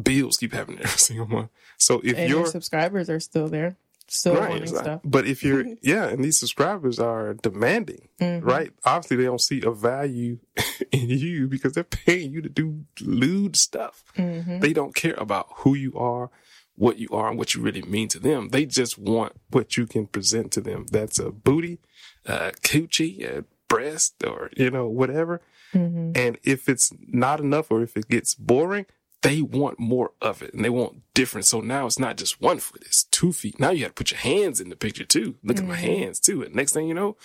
Bills 0.00 0.36
keep 0.36 0.52
happening 0.52 0.78
every 0.80 0.98
single 0.98 1.26
month. 1.26 1.50
So 1.78 2.00
if 2.04 2.16
and 2.16 2.28
your 2.28 2.46
subscribers 2.46 3.10
are 3.10 3.20
still 3.20 3.48
there, 3.48 3.76
still 4.12 4.34
right, 4.36 4.68
stuff. 4.68 5.00
but 5.04 5.26
if 5.26 5.42
you're 5.44 5.64
yeah, 5.82 6.06
and 6.08 6.24
these 6.24 6.38
subscribers 6.38 6.98
are 6.98 7.34
demanding, 7.34 8.08
Mhm. 8.20 8.44
right? 8.44 8.72
Obviously, 8.84 9.16
they 9.16 9.24
don't 9.24 9.40
see 9.40 9.62
a 9.64 9.70
value 9.70 10.38
in 10.92 11.08
you 11.08 11.46
because 11.48 11.72
they're 11.74 11.84
paying 11.84 12.32
you 12.32 12.42
to 12.42 12.48
do 12.48 12.84
lewd 13.00 13.56
stuff. 13.56 14.02
Mhm. 14.16 14.60
They 14.60 14.72
don't 14.72 14.94
care 14.94 15.14
about 15.16 15.46
who 15.58 15.74
you 15.74 15.94
are, 15.96 16.30
what 16.74 16.98
you 16.98 17.08
are, 17.12 17.28
and 17.28 17.38
what 17.38 17.54
you 17.54 17.62
really 17.62 17.82
mean 17.82 18.08
to 18.08 18.18
them. 18.18 18.48
They 18.48 18.66
just 18.66 18.98
want 18.98 19.32
what 19.50 19.76
you 19.76 19.86
can 19.86 20.06
present 20.06 20.50
to 20.52 20.60
them. 20.60 20.86
That's 20.90 21.18
a 21.18 21.30
booty, 21.30 21.78
a 22.26 22.52
coochie, 22.62 23.22
a 23.24 23.44
breast, 23.68 24.14
or 24.26 24.50
you 24.56 24.70
know 24.70 24.88
whatever. 24.88 25.40
Mhm. 25.72 26.16
And 26.16 26.36
if 26.42 26.68
it's 26.68 26.92
not 27.06 27.38
enough 27.38 27.70
or 27.70 27.82
if 27.82 27.96
it 27.96 28.08
gets 28.08 28.34
boring, 28.34 28.86
they 29.22 29.42
want 29.42 29.78
more 29.78 30.12
of 30.22 30.42
it 30.42 30.54
and 30.54 30.64
they 30.64 30.70
want 30.70 31.02
different. 31.14 31.46
So 31.46 31.60
now 31.60 31.86
it's 31.86 31.98
not 31.98 32.16
just 32.16 32.40
one 32.40 32.58
foot, 32.58 32.82
it's 32.86 33.04
two 33.04 33.32
feet. 33.32 33.60
Now 33.60 33.70
you 33.70 33.82
have 33.84 33.90
to 33.94 33.94
put 34.02 34.10
your 34.10 34.20
hands 34.20 34.60
in 34.60 34.70
the 34.70 34.76
picture 34.76 35.04
too. 35.04 35.36
Look 35.44 35.58
at 35.58 35.64
my 35.66 35.76
hands 35.76 36.20
too. 36.20 36.42
And 36.42 36.54
next 36.54 36.72
thing 36.72 36.88
you 36.88 36.94
know, 36.94 37.16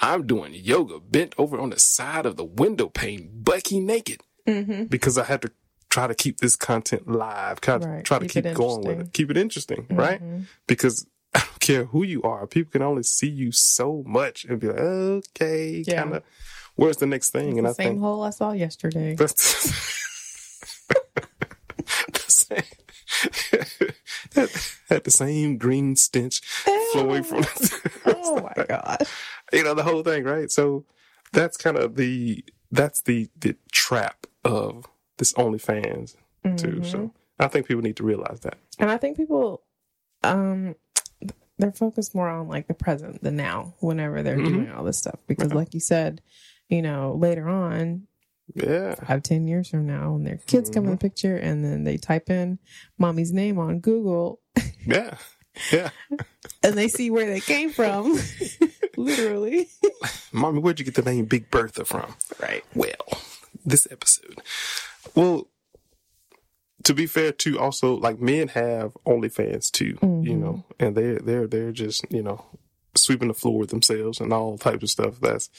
I'm 0.00 0.26
doing 0.26 0.52
yoga 0.54 1.00
bent 1.00 1.34
over 1.38 1.58
on 1.58 1.70
the 1.70 1.78
side 1.80 2.24
of 2.26 2.36
the 2.36 2.44
window 2.44 2.88
pane, 2.88 3.30
bucky 3.42 3.80
naked 3.80 4.20
Mhm. 4.46 4.88
because 4.88 5.18
I 5.18 5.24
had 5.24 5.42
to 5.42 5.50
try 5.88 6.06
to 6.06 6.14
keep 6.14 6.38
this 6.38 6.54
content 6.54 7.08
live, 7.08 7.60
try, 7.60 7.76
Right. 7.78 8.04
try 8.04 8.20
to 8.20 8.28
Keep 8.28 8.44
keep 8.44 8.54
going 8.54 8.84
with 8.86 9.00
it, 9.00 9.12
keep 9.12 9.28
it 9.30 9.36
interesting, 9.36 9.86
right? 9.90 10.22
Mhm. 10.22 10.46
Because 10.68 11.04
I 11.34 11.40
don't 11.40 11.60
care 11.60 11.84
who 11.86 12.04
you 12.04 12.22
are. 12.22 12.46
People 12.46 12.70
can 12.72 12.82
only 12.82 13.02
see 13.02 13.28
you 13.28 13.50
so 13.50 14.04
much 14.06 14.44
and 14.44 14.60
be 14.60 14.68
like, 14.68 14.78
okay, 14.78 15.82
Yeah. 15.86 16.02
kind 16.04 16.14
of, 16.16 16.22
where's 16.76 16.98
the 16.98 17.06
next 17.06 17.30
thing? 17.30 17.48
It's 17.50 17.58
and 17.58 17.66
the 17.66 17.70
I 17.70 17.72
same 17.74 17.86
think 17.94 18.00
hole 18.00 18.22
I 18.22 18.30
saw 18.30 18.52
yesterday. 18.52 19.16
that's 22.50 22.68
the 23.50 24.48
same. 24.58 24.70
had, 24.88 25.04
the 25.04 25.10
same 25.10 25.58
green 25.58 25.96
stench 25.96 26.40
flowing 26.92 27.22
from 27.22 27.44
oh 28.06 28.40
my 28.56 28.64
god. 28.68 29.02
you 29.52 29.64
know 29.64 29.74
the 29.74 29.82
whole 29.82 30.02
thing, 30.02 30.24
right? 30.24 30.50
So 30.50 30.84
that's 31.32 31.56
kind 31.56 31.76
of 31.76 31.96
the 31.96 32.44
that's 32.70 33.02
the 33.02 33.28
the 33.38 33.56
trap 33.72 34.26
of 34.44 34.86
this 35.18 35.32
OnlyFans 35.34 36.16
too. 36.56 36.80
Mhm. 36.80 36.86
So 36.86 37.12
I 37.38 37.48
think 37.48 37.66
people 37.66 37.82
need 37.82 37.96
to 37.96 38.04
realize 38.04 38.40
that. 38.40 38.58
And 38.78 38.90
I 38.90 38.96
think 38.96 39.16
people, 39.16 39.62
um, 40.22 40.74
they're 41.58 41.72
focused 41.72 42.14
more 42.14 42.28
on 42.28 42.48
like 42.48 42.68
the 42.68 42.74
present, 42.74 43.22
the 43.22 43.30
now, 43.30 43.74
whenever 43.80 44.22
they're 44.22 44.36
Mhm. 44.38 44.48
doing 44.48 44.70
all 44.70 44.84
this 44.84 44.98
stuff. 44.98 45.18
Because, 45.26 45.50
Yeah. 45.50 45.56
like 45.56 45.74
you 45.74 45.80
said, 45.80 46.22
you 46.68 46.80
know, 46.82 47.14
later 47.18 47.48
on, 47.48 48.06
Yeah, 48.54 48.94
five, 48.94 49.22
ten 49.22 49.46
years 49.46 49.68
from 49.68 49.86
now, 49.86 50.14
and 50.14 50.26
their 50.26 50.38
kids 50.46 50.70
come 50.70 50.84
in 50.84 50.90
the 50.90 50.96
Mm-hmm. 50.96 51.06
picture 51.06 51.36
and 51.36 51.64
then 51.64 51.84
they 51.84 51.96
type 51.96 52.30
in 52.30 52.58
mommy's 52.98 53.32
name 53.32 53.58
on 53.58 53.80
Google 53.80 54.40
yeah, 54.86 55.16
yeah. 55.72 55.90
and 56.62 56.74
they 56.74 56.88
see 56.88 57.10
where 57.10 57.26
they 57.26 57.40
came 57.40 57.70
from, 57.70 58.18
literally. 58.96 59.68
Mommy, 60.32 60.60
where'd 60.60 60.78
you 60.78 60.84
get 60.84 60.94
the 60.94 61.02
name 61.02 61.26
Big 61.26 61.50
Bertha 61.50 61.84
from? 61.84 62.14
Right. 62.40 62.64
Well, 62.74 63.22
this 63.64 63.86
episode. 63.90 64.40
Well, 65.14 65.48
to 66.84 66.94
be 66.94 67.06
fair, 67.06 67.32
too, 67.32 67.58
also 67.58 67.94
like 67.94 68.20
men 68.20 68.48
have 68.48 68.96
OnlyFans 69.06 69.70
too, 69.70 69.98
you 70.02 70.34
know, 70.36 70.64
and 70.78 70.96
they're 70.96 71.18
they're 71.18 71.46
they're 71.46 71.72
just 71.72 72.06
you 72.10 72.22
know 72.22 72.44
sweeping 72.96 73.28
the 73.28 73.34
floor 73.34 73.58
with 73.58 73.70
themselves 73.70 74.18
and 74.20 74.32
all 74.32 74.56
types 74.56 74.82
of 74.82 74.90
stuff. 74.90 75.20
That's 75.20 75.50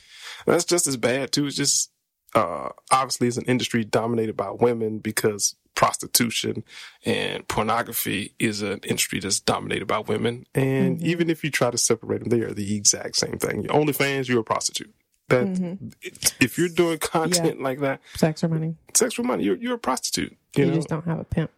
that's 0.47 0.65
just 0.65 0.87
as 0.87 0.97
bad 0.97 1.31
too. 1.31 1.45
It's 1.45 1.55
just 1.55 1.90
uh 2.35 2.69
obviously 2.91 3.27
it's 3.27 3.37
an 3.37 3.45
industry 3.45 3.83
dominated 3.83 4.35
by 4.37 4.49
women 4.51 4.99
because 4.99 5.55
prostitution 5.75 6.63
and 7.05 7.47
pornography 7.47 8.33
is 8.39 8.61
an 8.61 8.79
industry 8.83 9.19
that's 9.19 9.39
dominated 9.39 9.85
by 9.87 9.99
women. 9.99 10.45
And 10.53 11.01
even 11.01 11.29
if 11.29 11.43
you 11.43 11.49
try 11.49 11.71
to 11.71 11.77
separate 11.77 12.19
them, 12.19 12.29
they 12.29 12.41
are 12.45 12.53
the 12.53 12.75
exact 12.75 13.15
same 13.15 13.37
thing. 13.39 13.63
Your 13.63 13.73
OnlyFans, 13.73 14.27
you're 14.27 14.41
a 14.41 14.43
prostitute. 14.43 14.93
That 15.29 15.47
Mhm. 15.47 15.93
if 16.41 16.57
you're 16.57 16.67
doing 16.69 16.99
content 16.99 17.61
like 17.61 17.79
that, 17.79 18.01
Sex 18.15 18.43
or 18.43 18.49
money. 18.49 18.75
sex 18.93 19.13
for 19.13 19.23
money, 19.23 19.43
you're 19.45 19.55
you're 19.55 19.75
a 19.75 19.79
prostitute. 19.79 20.37
You, 20.55 20.65
You, 20.65 20.73
just 20.73 20.89
don't 20.89 21.05
have 21.05 21.19
a 21.19 21.23
pimp. 21.23 21.49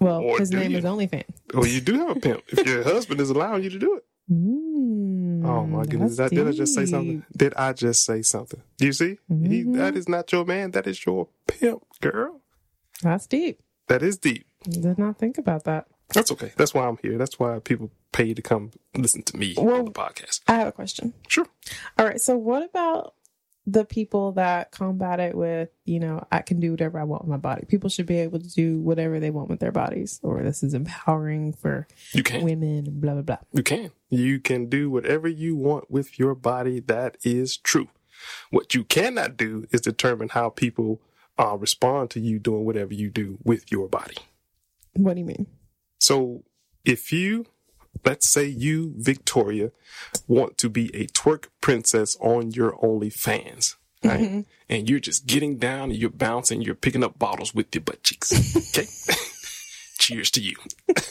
Well, 0.00 0.20
Or 0.20 0.38
his 0.38 0.50
name 0.50 0.72
you? 0.72 0.78
is 0.78 0.84
OnlyFans. 0.84 1.24
Well, 1.54 1.66
you 1.66 1.80
do 1.80 1.98
have 2.06 2.16
a 2.16 2.20
pimp 2.20 2.42
if 2.48 2.66
your 2.66 2.82
husband 2.92 3.20
is 3.20 3.30
allowing 3.30 3.62
you 3.64 3.70
to 3.70 3.78
do 3.78 3.96
it. 3.96 4.04
Mm, 4.30 5.44
Oh 5.46 5.66
my 5.66 5.84
goodness! 5.84 6.16
Did 6.16 6.24
I, 6.24 6.28
did 6.28 6.48
I 6.48 6.52
just 6.52 6.74
say 6.74 6.84
something? 6.86 7.24
Did 7.36 7.54
I 7.54 7.72
just 7.72 8.04
say 8.04 8.22
something? 8.22 8.60
You 8.78 8.92
see, 8.92 9.18
he, 9.28 9.64
Mhm. 9.64 9.76
that 9.76 9.96
is 9.96 10.08
not 10.08 10.30
your 10.32 10.44
man. 10.44 10.72
That 10.72 10.86
is 10.86 11.04
your 11.06 11.28
pimp, 11.46 11.82
girl. 12.00 12.40
That's 13.02 13.26
deep. 13.26 13.60
That 13.86 14.02
is 14.02 14.18
deep. 14.18 14.46
Did 14.64 14.98
not 14.98 15.18
think 15.18 15.38
about 15.38 15.64
that. 15.64 15.86
That's 16.12 16.30
okay. 16.32 16.52
That's 16.56 16.74
why 16.74 16.86
I'm 16.86 16.98
here. 17.02 17.16
That's 17.16 17.38
why 17.38 17.58
people 17.60 17.90
pay 18.12 18.34
to 18.34 18.42
come 18.42 18.72
listen 18.96 19.22
to 19.24 19.36
me 19.36 19.54
Well- 19.56 19.76
on 19.76 19.84
the 19.86 19.90
podcast. 19.92 20.40
I 20.48 20.54
have 20.56 20.68
a 20.68 20.72
question. 20.72 21.14
Sure. 21.28 21.46
All 21.98 22.06
right. 22.06 22.20
So, 22.20 22.36
what 22.36 22.62
about 22.64 23.14
the 23.70 23.84
people 23.84 24.32
that 24.32 24.70
combat 24.70 25.20
it 25.20 25.34
with, 25.34 25.68
you 25.84 26.00
know, 26.00 26.26
I 26.32 26.40
can 26.40 26.58
do 26.58 26.70
whatever 26.70 26.98
I 26.98 27.04
want 27.04 27.22
with 27.24 27.30
my 27.30 27.36
body? 27.36 27.66
People 27.66 27.90
should 27.90 28.06
be 28.06 28.16
able 28.18 28.38
to 28.40 28.48
do 28.48 28.80
whatever 28.80 29.20
they 29.20 29.28
want 29.30 29.50
with 29.50 29.60
their 29.60 29.72
bodies, 29.72 30.20
or 30.22 30.42
this 30.42 30.62
is 30.62 30.72
empowering 30.72 31.52
for 31.52 31.86
You 32.12 32.22
can. 32.22 32.42
women, 32.44 32.86
blah, 32.88 33.12
blah, 33.12 33.22
blah. 33.22 33.36
You 33.52 33.62
can. 33.62 33.90
You 34.08 34.40
can 34.40 34.70
do 34.70 34.90
whatever 34.90 35.28
you 35.28 35.54
want 35.54 35.90
with 35.90 36.18
your 36.18 36.34
body. 36.34 36.80
That 36.80 37.18
is 37.22 37.58
true. 37.58 37.88
What 38.50 38.74
you 38.74 38.84
cannot 38.84 39.36
do 39.36 39.66
is 39.70 39.82
determine 39.82 40.30
how 40.30 40.48
people 40.48 41.02
uh, 41.38 41.56
respond 41.58 42.10
to 42.10 42.20
you 42.20 42.38
doing 42.38 42.64
whatever 42.64 42.94
you 42.94 43.10
do 43.10 43.36
with 43.44 43.70
your 43.70 43.86
body. 43.86 44.16
What 44.94 45.12
do 45.14 45.20
you 45.20 45.26
mean? 45.26 45.46
So 46.00 46.42
if 46.86 47.12
you, 47.12 47.44
let's 48.04 48.28
say 48.28 48.46
you, 48.46 48.94
Victoria, 48.96 49.70
want 50.26 50.58
to 50.58 50.68
be 50.68 50.94
a 50.94 51.06
twerk 51.06 51.46
princess 51.60 52.16
on 52.20 52.52
your 52.52 52.72
OnlyFans, 52.72 53.76
right? 54.04 54.20
Mm-hmm. 54.20 54.40
And 54.68 54.88
you're 54.88 55.00
just 55.00 55.26
getting 55.26 55.56
down 55.58 55.90
and 55.90 55.98
you're 55.98 56.10
bouncing, 56.10 56.62
you're 56.62 56.74
picking 56.74 57.04
up 57.04 57.18
bottles 57.18 57.54
with 57.54 57.74
your 57.74 57.82
butt 57.82 58.02
cheeks. 58.02 58.32
Okay. 58.78 58.88
Cheers 59.98 60.30
to 60.32 60.40
you. 60.40 60.54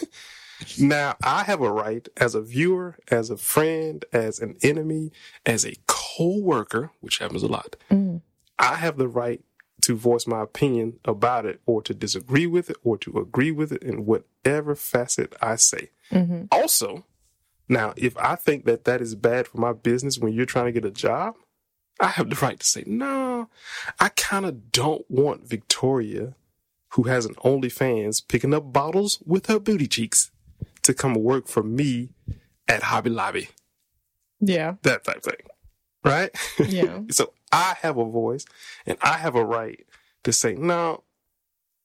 now 0.79 1.15
I 1.23 1.43
have 1.43 1.61
a 1.61 1.71
right 1.71 2.07
as 2.17 2.35
a 2.35 2.41
viewer, 2.41 2.97
as 3.09 3.29
a 3.29 3.37
friend, 3.37 4.05
as 4.13 4.39
an 4.39 4.55
enemy, 4.63 5.11
as 5.45 5.65
a 5.65 5.75
co-worker, 5.87 6.91
which 7.01 7.17
happens 7.17 7.43
a 7.43 7.47
lot. 7.47 7.75
Mm-hmm. 7.91 8.17
I 8.57 8.75
have 8.75 8.97
the 8.97 9.07
right 9.07 9.41
to 9.87 9.95
voice 9.95 10.27
my 10.27 10.41
opinion 10.41 10.99
about 11.05 11.45
it 11.45 11.61
or 11.65 11.81
to 11.81 11.93
disagree 11.93 12.45
with 12.45 12.69
it 12.69 12.75
or 12.83 12.97
to 12.97 13.19
agree 13.19 13.51
with 13.51 13.71
it 13.71 13.81
in 13.81 14.05
whatever 14.05 14.75
facet 14.75 15.33
I 15.41 15.55
say. 15.55 15.91
Mm-hmm. 16.11 16.47
Also, 16.51 17.05
now, 17.69 17.93
if 17.95 18.17
I 18.17 18.35
think 18.35 18.65
that 18.65 18.83
that 18.83 18.99
is 18.99 19.15
bad 19.15 19.47
for 19.47 19.59
my 19.61 19.71
business 19.71 20.19
when 20.19 20.33
you're 20.33 20.45
trying 20.45 20.65
to 20.65 20.73
get 20.73 20.83
a 20.83 20.91
job, 20.91 21.35
I 22.01 22.07
have 22.07 22.29
the 22.29 22.35
right 22.35 22.59
to 22.59 22.65
say, 22.65 22.83
no, 22.85 23.47
I 23.97 24.09
kind 24.09 24.45
of 24.45 24.73
don't 24.73 25.09
want 25.09 25.47
Victoria, 25.47 26.35
who 26.89 27.03
has 27.03 27.25
an 27.25 27.35
OnlyFans, 27.35 28.27
picking 28.27 28.53
up 28.53 28.73
bottles 28.73 29.23
with 29.25 29.45
her 29.45 29.57
booty 29.57 29.87
cheeks 29.87 30.31
to 30.83 30.93
come 30.93 31.13
work 31.13 31.47
for 31.47 31.63
me 31.63 32.09
at 32.67 32.83
Hobby 32.83 33.09
Lobby. 33.09 33.47
Yeah. 34.41 34.75
That 34.81 35.05
type 35.05 35.23
thing. 35.23 35.47
Right? 36.03 36.29
Yeah. 36.59 36.99
so 37.09 37.31
I 37.51 37.75
have 37.81 37.97
a 37.97 38.05
voice 38.05 38.45
and 38.85 38.97
I 39.01 39.17
have 39.17 39.35
a 39.35 39.45
right 39.45 39.85
to 40.23 40.33
say, 40.33 40.55
no, 40.55 41.03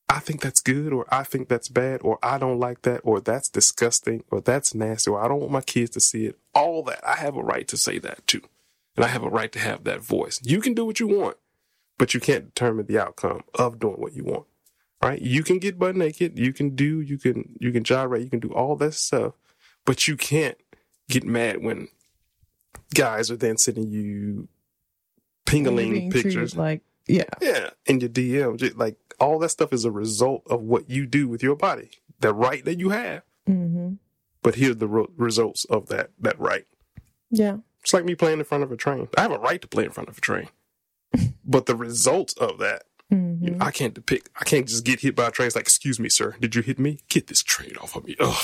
I 0.09 0.19
think 0.19 0.41
that's 0.41 0.61
good 0.61 0.93
or 0.93 1.05
I 1.09 1.23
think 1.23 1.47
that's 1.47 1.69
bad 1.69 2.01
or 2.03 2.19
I 2.21 2.37
don't 2.37 2.59
like 2.59 2.81
that 2.83 3.01
or 3.03 3.19
that's 3.19 3.49
disgusting 3.49 4.23
or 4.29 4.41
that's 4.41 4.75
nasty 4.75 5.09
or 5.09 5.23
I 5.23 5.27
don't 5.27 5.39
want 5.39 5.51
my 5.51 5.61
kids 5.61 5.91
to 5.91 5.99
see 5.99 6.25
it. 6.25 6.37
All 6.53 6.83
that. 6.83 7.05
I 7.07 7.15
have 7.15 7.35
a 7.35 7.41
right 7.41 7.67
to 7.69 7.77
say 7.77 7.99
that 7.99 8.25
too. 8.27 8.41
And 8.95 9.03
I 9.03 9.07
have 9.07 9.23
a 9.23 9.29
right 9.29 9.51
to 9.53 9.59
have 9.59 9.85
that 9.85 10.01
voice. 10.01 10.39
You 10.43 10.61
can 10.61 10.73
do 10.73 10.85
what 10.85 10.99
you 10.99 11.07
want, 11.07 11.37
but 11.97 12.13
you 12.13 12.19
can't 12.19 12.53
determine 12.53 12.85
the 12.85 12.99
outcome 12.99 13.43
of 13.55 13.79
doing 13.79 13.95
what 13.95 14.13
you 14.13 14.23
want. 14.23 14.45
Right? 15.01 15.21
You 15.21 15.43
can 15.43 15.57
get 15.59 15.79
butt 15.79 15.95
naked. 15.95 16.37
You 16.37 16.53
can 16.53 16.75
do, 16.75 17.01
you 17.01 17.17
can, 17.17 17.57
you 17.59 17.71
can 17.71 17.83
gyrate. 17.83 18.23
You 18.23 18.29
can 18.29 18.39
do 18.39 18.53
all 18.53 18.75
that 18.77 18.93
stuff, 18.93 19.33
but 19.83 20.07
you 20.07 20.15
can't 20.15 20.57
get 21.09 21.25
mad 21.25 21.63
when 21.63 21.87
guys 22.93 23.31
are 23.31 23.35
then 23.35 23.57
sending 23.57 23.89
you 23.89 24.47
You're 25.53 25.63
pingaling 25.71 25.91
being 25.91 26.11
treated 26.11 26.23
pictures. 26.31 26.55
Like, 26.55 26.81
yeah. 27.07 27.23
Yeah, 27.41 27.69
in 27.85 27.99
your 27.99 28.09
DM, 28.09 28.77
like 28.77 28.97
all 29.19 29.39
that 29.39 29.49
stuff 29.49 29.73
is 29.73 29.85
a 29.85 29.91
result 29.91 30.43
of 30.49 30.61
what 30.61 30.89
you 30.89 31.05
do 31.05 31.27
with 31.27 31.43
your 31.43 31.55
body, 31.55 31.91
the 32.19 32.33
right 32.33 32.63
that 32.65 32.79
you 32.79 32.89
have. 32.89 33.23
hmm 33.45 33.93
But 34.41 34.55
here's 34.55 34.77
the 34.77 34.87
ro- 34.87 35.11
results 35.17 35.65
of 35.65 35.87
that 35.87 36.11
that 36.19 36.39
right. 36.39 36.65
Yeah. 37.29 37.57
It's 37.81 37.93
like 37.93 38.05
me 38.05 38.15
playing 38.15 38.39
in 38.39 38.45
front 38.45 38.63
of 38.63 38.71
a 38.71 38.77
train. 38.77 39.07
I 39.17 39.21
have 39.23 39.31
a 39.31 39.37
right 39.39 39.61
to 39.61 39.67
play 39.67 39.83
in 39.83 39.91
front 39.91 40.07
of 40.09 40.17
a 40.17 40.21
train, 40.21 40.47
but 41.45 41.65
the 41.65 41.75
results 41.75 42.33
of 42.35 42.57
that, 42.59 42.83
hmm 43.09 43.43
you 43.43 43.49
know, 43.51 43.57
I 43.59 43.71
can't 43.71 43.93
depict. 43.93 44.29
I 44.39 44.45
can't 44.45 44.67
just 44.67 44.85
get 44.85 45.01
hit 45.01 45.15
by 45.15 45.27
a 45.27 45.31
train. 45.31 45.47
It's 45.47 45.55
like, 45.55 45.63
excuse 45.65 45.99
me, 45.99 46.07
sir, 46.09 46.35
did 46.39 46.55
you 46.55 46.61
hit 46.61 46.79
me? 46.79 46.99
Get 47.09 47.27
this 47.27 47.43
train 47.43 47.75
off 47.81 47.95
of 47.97 48.05
me. 48.05 48.15
Ugh. 48.19 48.43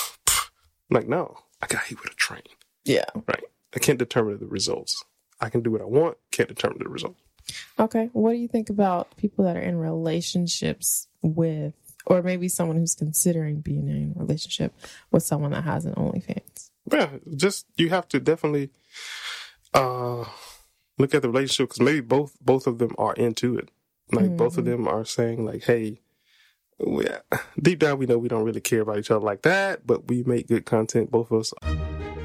Like, 0.89 1.07
no, 1.07 1.37
I 1.61 1.67
got 1.67 1.83
hit 1.83 2.01
with 2.03 2.11
a 2.11 2.15
train. 2.15 2.41
Yeah. 2.83 3.05
Right. 3.27 3.43
I 3.75 3.79
can't 3.79 3.99
determine 3.99 4.39
the 4.39 4.47
results. 4.47 5.05
I 5.41 5.49
can 5.49 5.61
do 5.61 5.71
what 5.71 5.81
I 5.81 5.85
want. 5.85 6.17
Can't 6.31 6.49
determine 6.49 6.79
the 6.79 6.89
results. 6.89 7.21
Okay. 7.79 8.09
What 8.13 8.31
do 8.31 8.37
you 8.37 8.47
think 8.47 8.69
about 8.69 9.15
people 9.17 9.45
that 9.45 9.57
are 9.57 9.61
in 9.61 9.77
relationships 9.77 11.07
with, 11.21 11.73
or 12.05 12.21
maybe 12.21 12.47
someone 12.47 12.77
who's 12.77 12.95
considering 12.95 13.61
being 13.61 13.87
in 13.87 14.13
a 14.15 14.19
relationship 14.19 14.73
with 15.11 15.23
someone 15.23 15.51
that 15.51 15.63
has 15.63 15.85
an 15.85 15.95
OnlyFans? 15.95 16.69
Yeah, 16.91 17.09
just 17.35 17.65
you 17.77 17.89
have 17.89 18.07
to 18.09 18.19
definitely 18.19 18.69
uh 19.73 20.25
look 20.97 21.13
at 21.13 21.21
the 21.21 21.29
relationship 21.29 21.69
because 21.69 21.81
maybe 21.81 22.01
both 22.01 22.35
both 22.41 22.67
of 22.67 22.79
them 22.79 22.95
are 22.97 23.13
into 23.13 23.57
it. 23.57 23.69
Like 24.11 24.35
both 24.35 24.57
of 24.57 24.65
them 24.65 24.87
are 24.87 25.05
saying 25.05 25.45
like, 25.45 25.65
"Hey, 25.65 26.01
we, 26.79 27.05
deep 27.61 27.79
down 27.79 27.99
we 27.99 28.07
know 28.07 28.17
we 28.17 28.27
don't 28.27 28.43
really 28.43 28.61
care 28.61 28.81
about 28.81 28.97
each 28.97 29.11
other 29.11 29.23
like 29.23 29.43
that, 29.43 29.85
but 29.85 30.07
we 30.07 30.23
make 30.23 30.47
good 30.47 30.65
content. 30.65 31.11
Both 31.11 31.31
of 31.31 31.41
us 31.41 31.53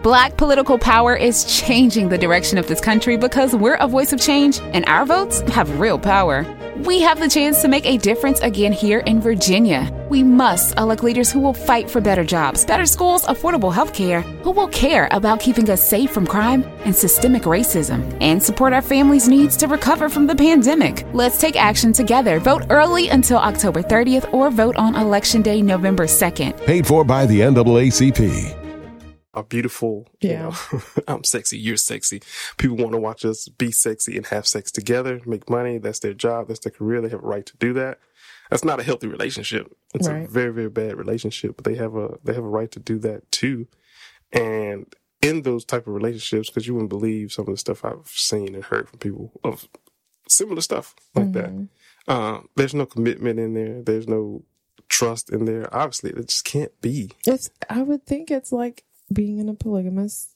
Black 0.04 0.36
political 0.36 0.78
power 0.78 1.16
is 1.16 1.46
changing 1.46 2.10
the 2.10 2.18
direction 2.18 2.58
of 2.58 2.66
this 2.66 2.78
country 2.78 3.16
because 3.16 3.56
we're 3.56 3.76
a 3.76 3.88
voice 3.88 4.12
of 4.12 4.20
change 4.20 4.60
and 4.74 4.84
our 4.84 5.06
votes 5.06 5.40
have 5.48 5.80
real 5.80 5.98
power. 5.98 6.44
We 6.80 7.00
have 7.00 7.18
the 7.18 7.28
chance 7.28 7.62
to 7.62 7.68
make 7.68 7.86
a 7.86 7.96
difference 7.96 8.38
again 8.40 8.72
here 8.72 8.98
in 8.98 9.22
Virginia. 9.22 9.90
We 10.10 10.22
must 10.22 10.76
elect 10.76 11.02
leaders 11.02 11.32
who 11.32 11.40
will 11.40 11.54
fight 11.54 11.88
for 11.88 12.02
better 12.02 12.22
jobs, 12.22 12.66
better 12.66 12.84
schools, 12.84 13.24
affordable 13.24 13.72
health 13.72 13.94
care, 13.94 14.20
who 14.42 14.50
will 14.50 14.68
care 14.68 15.08
about 15.10 15.40
keeping 15.40 15.70
us 15.70 15.82
safe 15.82 16.10
from 16.10 16.26
crime 16.26 16.64
and 16.84 16.94
systemic 16.94 17.44
racism, 17.44 18.14
and 18.20 18.42
support 18.42 18.74
our 18.74 18.82
families' 18.82 19.26
needs 19.26 19.56
to 19.56 19.68
recover 19.68 20.10
from 20.10 20.26
the 20.26 20.36
pandemic. 20.36 21.06
Let's 21.14 21.40
take 21.40 21.56
action 21.56 21.94
together. 21.94 22.40
Vote 22.40 22.64
early 22.68 23.08
until 23.08 23.38
October 23.38 23.80
30th 23.80 24.30
or 24.34 24.50
vote 24.50 24.76
on 24.76 24.96
Election 24.96 25.40
Day, 25.40 25.62
November 25.62 26.04
2nd. 26.04 26.62
Paid 26.66 26.86
for 26.86 27.04
by 27.06 27.24
the 27.24 27.40
NAACP. 27.40 28.63
Are 29.34 29.42
beautiful. 29.42 30.08
Yeah. 30.20 30.30
You 30.72 30.78
know, 30.78 30.82
I'm 31.08 31.24
sexy, 31.24 31.58
you're 31.58 31.76
sexy. 31.76 32.22
People 32.56 32.76
want 32.76 32.92
to 32.92 32.98
watch 32.98 33.24
us 33.24 33.48
be 33.48 33.70
sexy 33.70 34.16
and 34.16 34.26
have 34.26 34.46
sex 34.46 34.70
together, 34.70 35.20
make 35.26 35.50
money. 35.50 35.78
That's 35.78 36.00
their 36.00 36.14
job. 36.14 36.48
That's 36.48 36.60
their 36.60 36.72
career. 36.72 37.00
They 37.00 37.10
have 37.10 37.22
a 37.22 37.26
right 37.26 37.46
to 37.46 37.56
do 37.56 37.72
that. 37.74 37.98
That's 38.50 38.64
not 38.64 38.80
a 38.80 38.84
healthy 38.84 39.06
relationship. 39.06 39.74
It's 39.94 40.06
a 40.06 40.26
very, 40.28 40.52
very 40.52 40.68
bad 40.68 40.96
relationship. 40.96 41.56
But 41.56 41.64
they 41.64 41.74
have 41.76 41.96
a 41.96 42.18
they 42.22 42.34
have 42.34 42.44
a 42.44 42.48
right 42.48 42.70
to 42.72 42.80
do 42.80 42.98
that 42.98 43.30
too. 43.32 43.66
And 44.32 44.94
in 45.22 45.42
those 45.42 45.64
type 45.64 45.86
of 45.86 45.94
relationships, 45.94 46.50
because 46.50 46.66
you 46.66 46.74
wouldn't 46.74 46.90
believe 46.90 47.32
some 47.32 47.46
of 47.46 47.54
the 47.54 47.58
stuff 47.58 47.84
I've 47.84 48.06
seen 48.06 48.54
and 48.54 48.64
heard 48.64 48.88
from 48.88 48.98
people 48.98 49.32
of 49.42 49.66
similar 50.28 50.60
stuff 50.60 50.94
like 51.14 51.32
that. 51.32 51.68
Uh, 52.06 52.40
there's 52.56 52.74
no 52.74 52.86
commitment 52.86 53.38
in 53.38 53.54
there. 53.54 53.82
There's 53.82 54.08
no 54.08 54.44
trust 54.88 55.30
in 55.30 55.44
there. 55.44 55.74
Obviously, 55.74 56.10
it 56.10 56.28
just 56.28 56.44
can't 56.44 56.78
be. 56.80 57.12
It's, 57.26 57.50
I 57.70 57.82
would 57.82 58.04
think 58.06 58.30
it's 58.30 58.52
like 58.52 58.84
being 59.14 59.38
in 59.38 59.48
a 59.48 59.54
polygamous 59.54 60.34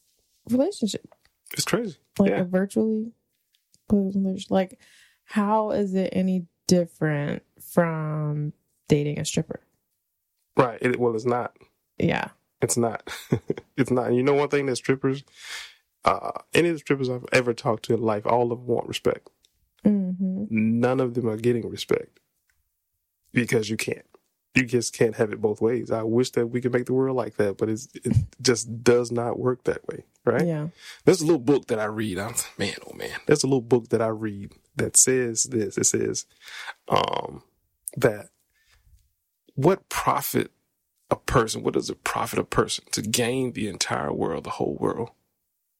relationship, 0.49 1.07
It's 1.53 1.65
crazy. 1.65 1.97
like 2.17 2.31
yeah. 2.31 2.39
a 2.41 2.43
virtually 2.45 3.11
polygamous 3.87 4.25
relationship. 4.25 4.51
Like, 4.51 4.79
how 5.25 5.71
is 5.71 5.93
it 5.93 6.09
any 6.13 6.47
different 6.67 7.43
from 7.61 8.53
dating 8.87 9.19
a 9.19 9.25
stripper? 9.25 9.59
Right. 10.57 10.79
It, 10.81 10.99
well, 10.99 11.15
it's 11.15 11.25
not. 11.25 11.55
Yeah. 11.99 12.29
It's 12.61 12.77
not. 12.77 13.09
it's 13.77 13.91
not. 13.91 14.07
And 14.07 14.15
you 14.17 14.23
know 14.23 14.33
one 14.33 14.49
thing 14.49 14.65
that 14.65 14.75
strippers, 14.75 15.23
uh, 16.05 16.31
any 16.53 16.69
of 16.69 16.75
the 16.75 16.79
strippers 16.79 17.09
I've 17.09 17.25
ever 17.31 17.53
talked 17.53 17.85
to 17.85 17.93
in 17.93 18.01
life, 18.01 18.25
all 18.25 18.51
of 18.51 18.59
them 18.59 18.67
want 18.67 18.87
respect. 18.87 19.29
hmm 19.83 20.45
None 20.49 20.99
of 20.99 21.13
them 21.13 21.27
are 21.29 21.37
getting 21.37 21.69
respect 21.69 22.19
because 23.31 23.69
you 23.69 23.77
can't. 23.77 24.05
You 24.59 24.65
just 24.65 24.93
can't 24.93 25.15
have 25.15 25.31
it 25.31 25.41
both 25.41 25.61
ways. 25.61 25.89
I 25.89 26.03
wish 26.03 26.31
that 26.31 26.47
we 26.47 26.59
could 26.59 26.73
make 26.73 26.85
the 26.85 26.93
world 26.93 27.15
like 27.15 27.37
that, 27.37 27.57
but 27.57 27.69
it's, 27.69 27.87
it 27.93 28.15
just 28.41 28.83
does 28.83 29.11
not 29.11 29.39
work 29.39 29.63
that 29.63 29.87
way. 29.87 30.03
Right. 30.25 30.45
Yeah. 30.45 30.67
There's 31.05 31.21
a 31.21 31.25
little 31.25 31.39
book 31.39 31.67
that 31.67 31.79
I 31.79 31.85
read. 31.85 32.19
I'm 32.19 32.35
man, 32.57 32.75
oh 32.85 32.93
man. 32.93 33.19
There's 33.25 33.43
a 33.43 33.47
little 33.47 33.61
book 33.61 33.89
that 33.89 34.01
I 34.01 34.07
read 34.07 34.51
that 34.75 34.97
says 34.97 35.43
this. 35.43 35.77
It 35.77 35.85
says 35.85 36.25
um, 36.89 37.43
that 37.95 38.29
what 39.55 39.87
profit 39.89 40.51
a 41.09 41.15
person? 41.15 41.63
What 41.63 41.73
does 41.73 41.89
it 41.89 42.03
profit 42.03 42.39
a 42.39 42.43
person 42.43 42.85
to 42.91 43.01
gain 43.01 43.53
the 43.53 43.67
entire 43.67 44.13
world, 44.13 44.43
the 44.43 44.51
whole 44.51 44.77
world, 44.79 45.11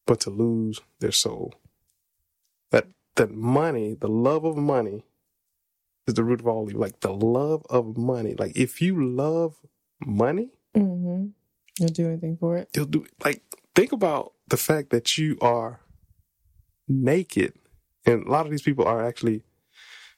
but 0.06 0.20
to 0.22 0.30
lose 0.30 0.82
their 1.00 1.12
soul? 1.12 1.54
That 2.72 2.88
that 3.16 3.32
money, 3.32 3.94
the 3.94 4.08
love 4.08 4.46
of 4.46 4.58
money, 4.58 5.04
is 6.10 6.16
the 6.16 6.24
root 6.26 6.42
of 6.42 6.48
all 6.48 6.68
evil. 6.70 6.82
Like 6.82 7.00
the 7.00 7.14
love 7.14 7.64
of 7.70 7.98
money. 7.98 8.36
Like 8.38 8.58
if 8.58 8.82
you 8.82 8.94
love 9.24 9.56
money, 10.06 10.50
Mm-hmm. 10.76 11.28
You'll 11.80 11.90
do 11.90 12.08
anything 12.10 12.36
for 12.38 12.58
it. 12.58 12.70
you'll 12.76 12.86
do 12.86 13.06
like 13.26 13.42
think 13.74 13.92
about 13.94 14.34
the 14.50 14.58
fact 14.58 14.90
that 14.92 15.18
you 15.18 15.38
are 15.42 15.80
naked 16.88 17.54
and 18.06 18.26
a 18.26 18.30
lot 18.32 18.46
of 18.46 18.52
these 18.52 18.62
people 18.62 18.86
are 18.86 19.06
actually 19.06 19.44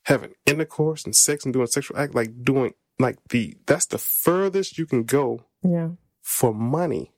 having 0.04 0.34
intercourse 0.46 1.06
and 1.06 1.16
sex 1.16 1.46
and 1.46 1.54
doing 1.54 1.68
sexual 1.68 1.98
act 1.98 2.16
like 2.16 2.44
doing 2.44 2.74
like 3.00 3.18
the 3.30 3.56
that's 3.66 3.86
the 3.88 3.98
furthest 3.98 4.78
you 4.78 4.86
can 4.86 5.04
go 5.04 5.46
Yeah. 5.64 5.90
for 6.22 6.54
money 6.54 7.12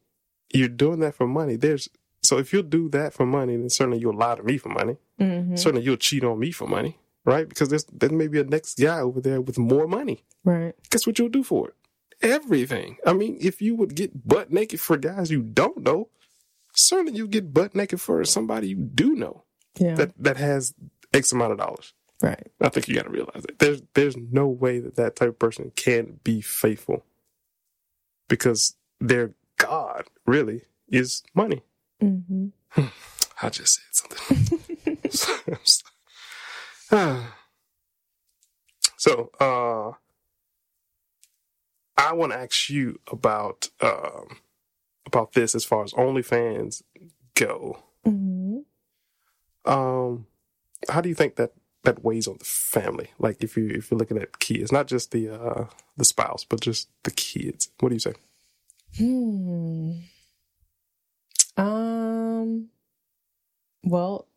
you're 0.53 0.67
doing 0.67 0.99
that 0.99 1.15
for 1.15 1.27
money 1.27 1.55
there's 1.55 1.87
so 2.23 2.37
if 2.37 2.51
you'll 2.53 2.63
do 2.63 2.89
that 2.89 3.13
for 3.13 3.25
money 3.25 3.55
then 3.55 3.69
certainly 3.69 3.99
you'll 3.99 4.17
lie 4.17 4.35
to 4.35 4.43
me 4.43 4.57
for 4.57 4.69
money 4.69 4.97
Mm-hmm. 5.19 5.55
certainly 5.55 5.85
you'll 5.85 5.95
cheat 5.97 6.23
on 6.23 6.39
me 6.39 6.51
for 6.51 6.67
money 6.67 6.97
right 7.25 7.47
because 7.49 7.69
there's 7.69 7.85
there 7.85 8.09
may 8.09 8.27
be 8.27 8.39
a 8.39 8.43
next 8.43 8.77
guy 8.79 8.99
over 8.99 9.21
there 9.21 9.41
with 9.41 9.57
more 9.57 9.87
money 9.87 10.23
Right. 10.43 10.73
guess 10.89 11.07
what 11.07 11.17
you'll 11.19 11.29
do 11.29 11.43
for 11.43 11.69
it? 11.69 11.75
Everything. 12.21 12.97
I 13.05 13.13
mean, 13.13 13.37
if 13.41 13.61
you 13.61 13.75
would 13.75 13.95
get 13.95 14.27
butt 14.27 14.51
naked 14.51 14.79
for 14.81 14.97
guys 14.97 15.29
you 15.31 15.41
don't 15.41 15.83
know, 15.83 16.09
certainly 16.73 17.13
you 17.17 17.27
get 17.27 17.53
butt 17.53 17.75
naked 17.75 17.99
for 18.01 18.23
somebody 18.25 18.69
you 18.69 18.75
do 18.77 19.15
know 19.15 19.43
Yeah. 19.79 19.95
that 19.95 20.11
that 20.23 20.37
has 20.37 20.73
X 21.13 21.31
amount 21.31 21.51
of 21.53 21.57
dollars. 21.59 21.93
right. 22.21 22.47
I 22.61 22.69
think 22.69 22.87
you 22.87 22.95
got 22.95 23.03
to 23.03 23.09
realize 23.09 23.43
that 23.43 23.59
there's 23.59 23.81
there's 23.93 24.15
no 24.17 24.47
way 24.47 24.79
that 24.79 24.95
that 24.95 25.15
type 25.15 25.29
of 25.29 25.39
person 25.39 25.71
can 25.75 26.19
be 26.23 26.41
faithful 26.41 27.05
because 28.29 28.75
their 28.99 29.33
God 29.57 30.05
really 30.25 30.61
is 30.89 31.23
money. 31.33 31.61
Mm-hmm. 32.01 32.47
I 33.41 33.49
just 33.49 33.79
said 33.79 33.91
something. 33.91 34.61
So, 38.95 39.31
uh, 39.37 39.91
I 41.97 42.13
want 42.13 42.31
to 42.31 42.37
ask 42.37 42.69
you 42.69 43.01
about 43.11 43.67
um, 43.81 44.37
about 45.05 45.33
this 45.33 45.55
as 45.55 45.65
far 45.65 45.83
as 45.83 45.91
OnlyFans 45.91 46.83
go. 47.35 47.79
Mm-hmm. 48.07 48.59
Um, 49.69 50.27
how 50.87 51.01
do 51.01 51.09
you 51.09 51.15
think 51.15 51.35
that 51.35 51.51
that 51.83 52.03
weighs 52.03 52.27
on 52.29 52.37
the 52.37 52.45
family? 52.45 53.09
Like, 53.19 53.43
if 53.43 53.57
you 53.57 53.67
if 53.67 53.91
you're 53.91 53.97
looking 53.97 54.17
at 54.17 54.39
kids, 54.39 54.71
not 54.71 54.87
just 54.87 55.11
the 55.11 55.29
uh, 55.29 55.65
the 55.97 56.05
spouse, 56.05 56.45
but 56.45 56.61
just 56.61 56.87
the 57.03 57.11
kids. 57.11 57.69
What 57.81 57.89
do 57.89 57.95
you 57.95 57.99
say? 57.99 58.13
Hmm. 58.97 59.91
Um. 61.57 62.69
Well, 63.83 64.27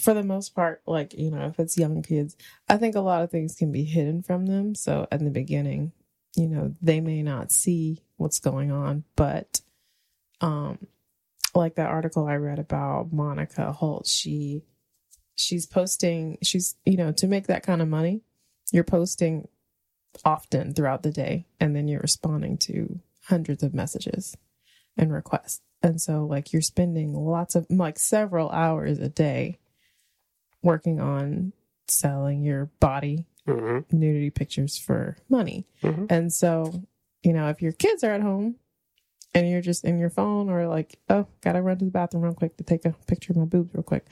for 0.00 0.14
the 0.14 0.22
most 0.22 0.54
part, 0.54 0.82
like 0.86 1.14
you 1.14 1.30
know, 1.30 1.46
if 1.46 1.58
it's 1.58 1.78
young 1.78 2.02
kids, 2.02 2.36
I 2.68 2.76
think 2.76 2.94
a 2.94 3.00
lot 3.00 3.22
of 3.22 3.30
things 3.30 3.54
can 3.54 3.72
be 3.72 3.84
hidden 3.84 4.22
from 4.22 4.46
them. 4.46 4.74
So 4.74 5.06
in 5.10 5.24
the 5.24 5.30
beginning, 5.30 5.92
you 6.36 6.48
know, 6.48 6.74
they 6.80 7.00
may 7.00 7.22
not 7.22 7.50
see 7.50 8.02
what's 8.16 8.38
going 8.38 8.70
on, 8.70 9.04
but, 9.16 9.60
um, 10.40 10.86
like 11.54 11.76
that 11.76 11.90
article 11.90 12.26
I 12.26 12.36
read 12.36 12.58
about 12.58 13.12
Monica 13.12 13.72
Holt, 13.72 14.06
she, 14.06 14.62
she's 15.34 15.66
posting, 15.66 16.38
she's 16.42 16.76
you 16.84 16.96
know, 16.96 17.12
to 17.12 17.26
make 17.26 17.46
that 17.46 17.62
kind 17.62 17.82
of 17.82 17.88
money, 17.88 18.22
you're 18.70 18.84
posting 18.84 19.48
often 20.24 20.74
throughout 20.74 21.02
the 21.02 21.10
day, 21.10 21.46
and 21.58 21.74
then 21.74 21.88
you're 21.88 22.00
responding 22.00 22.58
to 22.58 23.00
hundreds 23.24 23.62
of 23.62 23.74
messages 23.74 24.36
and 24.96 25.12
requests. 25.12 25.60
And 25.82 26.00
so 26.00 26.24
like 26.24 26.52
you're 26.52 26.62
spending 26.62 27.14
lots 27.14 27.54
of 27.54 27.66
like 27.70 27.98
several 27.98 28.50
hours 28.50 28.98
a 28.98 29.08
day 29.08 29.58
working 30.62 31.00
on 31.00 31.52
selling 31.86 32.42
your 32.42 32.66
body 32.80 33.24
Mm-hmm. 33.46 33.96
nudity 33.98 34.28
pictures 34.28 34.76
for 34.76 35.16
money. 35.30 35.66
Mhm. 35.82 36.06
And 36.10 36.30
so, 36.30 36.82
you 37.22 37.32
know, 37.32 37.48
if 37.48 37.62
your 37.62 37.72
kids 37.72 38.04
are 38.04 38.10
at 38.12 38.20
home 38.20 38.56
and 39.34 39.48
you're 39.48 39.62
just 39.62 39.86
in 39.86 39.98
your 39.98 40.10
phone 40.10 40.50
or 40.50 40.66
like, 40.68 40.98
oh, 41.08 41.26
gotta 41.40 41.62
run 41.62 41.78
to 41.78 41.86
the 41.86 41.90
bathroom 41.90 42.24
real 42.24 42.34
quick 42.34 42.58
to 42.58 42.64
take 42.64 42.84
a 42.84 42.90
picture 43.06 43.32
of 43.32 43.38
my 43.38 43.46
boobs 43.46 43.72
real 43.72 43.82
quick 43.82 44.04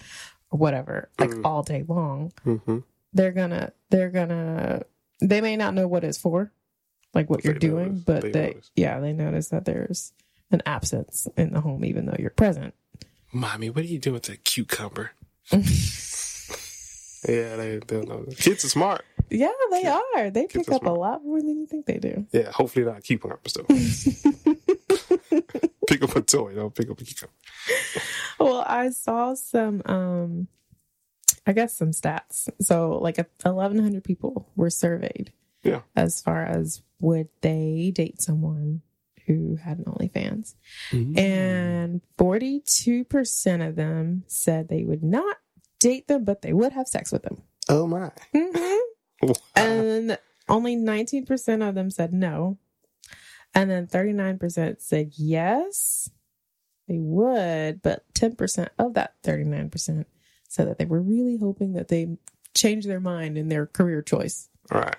or 0.50 0.58
whatever, 0.58 1.10
like 1.18 1.28
Mhm. 1.32 1.44
all 1.44 1.62
day 1.62 1.84
long, 1.86 2.32
Mm-hmm. 2.46 2.78
they're 3.12 3.32
gonna 3.32 3.72
they're 3.90 4.08
gonna 4.08 4.84
they 5.20 5.42
may 5.42 5.54
not 5.56 5.74
know 5.74 5.86
what 5.86 6.02
it's 6.02 6.16
for 6.16 6.50
like 7.12 7.28
what 7.28 7.42
They 7.42 7.50
you're 7.50 7.58
doing 7.58 7.88
notice. 7.88 8.04
but 8.04 8.22
They 8.22 8.30
they, 8.30 8.56
yeah 8.74 9.00
they 9.00 9.12
notice 9.12 9.48
that 9.48 9.66
there's 9.66 10.14
an 10.50 10.62
absence 10.64 11.28
in 11.36 11.52
the 11.52 11.60
home 11.60 11.84
even 11.84 12.06
though 12.06 12.16
you're 12.18 12.30
present 12.30 12.72
Mommy, 13.32 13.68
what 13.68 13.84
are 13.84 13.88
you 13.88 13.98
doing 13.98 14.14
with 14.14 14.22
that 14.24 14.44
cucumber? 14.44 15.10
yeah, 17.28 17.56
they 17.56 17.78
don't 17.86 18.08
know. 18.08 18.24
Kids 18.36 18.64
are 18.64 18.68
smart. 18.68 19.04
yeah 19.30 19.50
they 19.70 19.84
are 19.84 20.30
they 20.30 20.46
kids 20.46 20.66
pick 20.66 20.72
are 20.72 20.76
up 20.76 20.86
a 20.86 20.90
lot 20.90 21.24
more 21.24 21.40
than 21.40 21.58
you 21.58 21.66
think 21.66 21.84
they 21.86 21.98
do 21.98 22.26
Yeah, 22.32 22.50
hopefully 22.52 22.84
not 22.84 23.02
cucumbers 23.02 23.54
though. 23.54 23.64
pick 25.88 26.02
up 26.02 26.14
a 26.16 26.20
toy, 26.22 26.54
don't 26.54 26.74
pick 26.74 26.90
up 26.90 27.00
a 27.00 27.04
cucumber. 27.04 27.32
well 28.38 28.64
i 28.66 28.90
saw 28.90 29.34
some 29.34 29.82
um 29.86 30.46
i 31.46 31.52
guess 31.52 31.76
some 31.76 31.90
stats 31.90 32.48
so 32.60 32.98
like 32.98 33.16
1100 33.18 34.04
people 34.04 34.48
were 34.56 34.70
surveyed 34.70 35.32
Yeah. 35.64 35.80
as 35.96 36.20
far 36.22 36.44
as 36.44 36.82
would 37.00 37.28
they 37.40 37.90
date 37.94 38.20
someone 38.22 38.82
who 39.26 39.56
had 39.56 39.78
an 39.78 39.84
OnlyFans. 39.86 40.54
And 40.92 42.00
42% 42.16 43.68
of 43.68 43.74
them 43.74 44.22
said 44.28 44.68
they 44.68 44.84
would 44.84 45.02
not 45.02 45.36
date 45.80 46.08
them, 46.08 46.24
but 46.24 46.42
they 46.42 46.52
would 46.52 46.72
have 46.72 46.88
sex 46.88 47.12
with 47.12 47.22
them. 47.22 47.42
Oh 47.68 47.86
my. 47.86 48.10
hmm 48.34 48.76
Wow. 49.22 49.34
And 49.56 50.18
only 50.48 50.76
19% 50.76 51.68
of 51.68 51.74
them 51.74 51.90
said 51.90 52.12
no. 52.12 52.58
And 53.54 53.70
then 53.70 53.86
39% 53.86 54.80
said 54.82 55.12
yes, 55.16 56.10
they 56.88 56.98
would, 56.98 57.80
but 57.82 58.04
10% 58.14 58.68
of 58.78 58.94
that 58.94 59.14
39% 59.22 60.04
said 60.48 60.68
that 60.68 60.78
they 60.78 60.84
were 60.84 61.00
really 61.00 61.38
hoping 61.38 61.72
that 61.72 61.88
they 61.88 62.16
change 62.54 62.84
their 62.84 63.00
mind 63.00 63.36
in 63.38 63.48
their 63.48 63.66
career 63.66 64.02
choice. 64.02 64.48
All 64.70 64.80
right. 64.80 64.96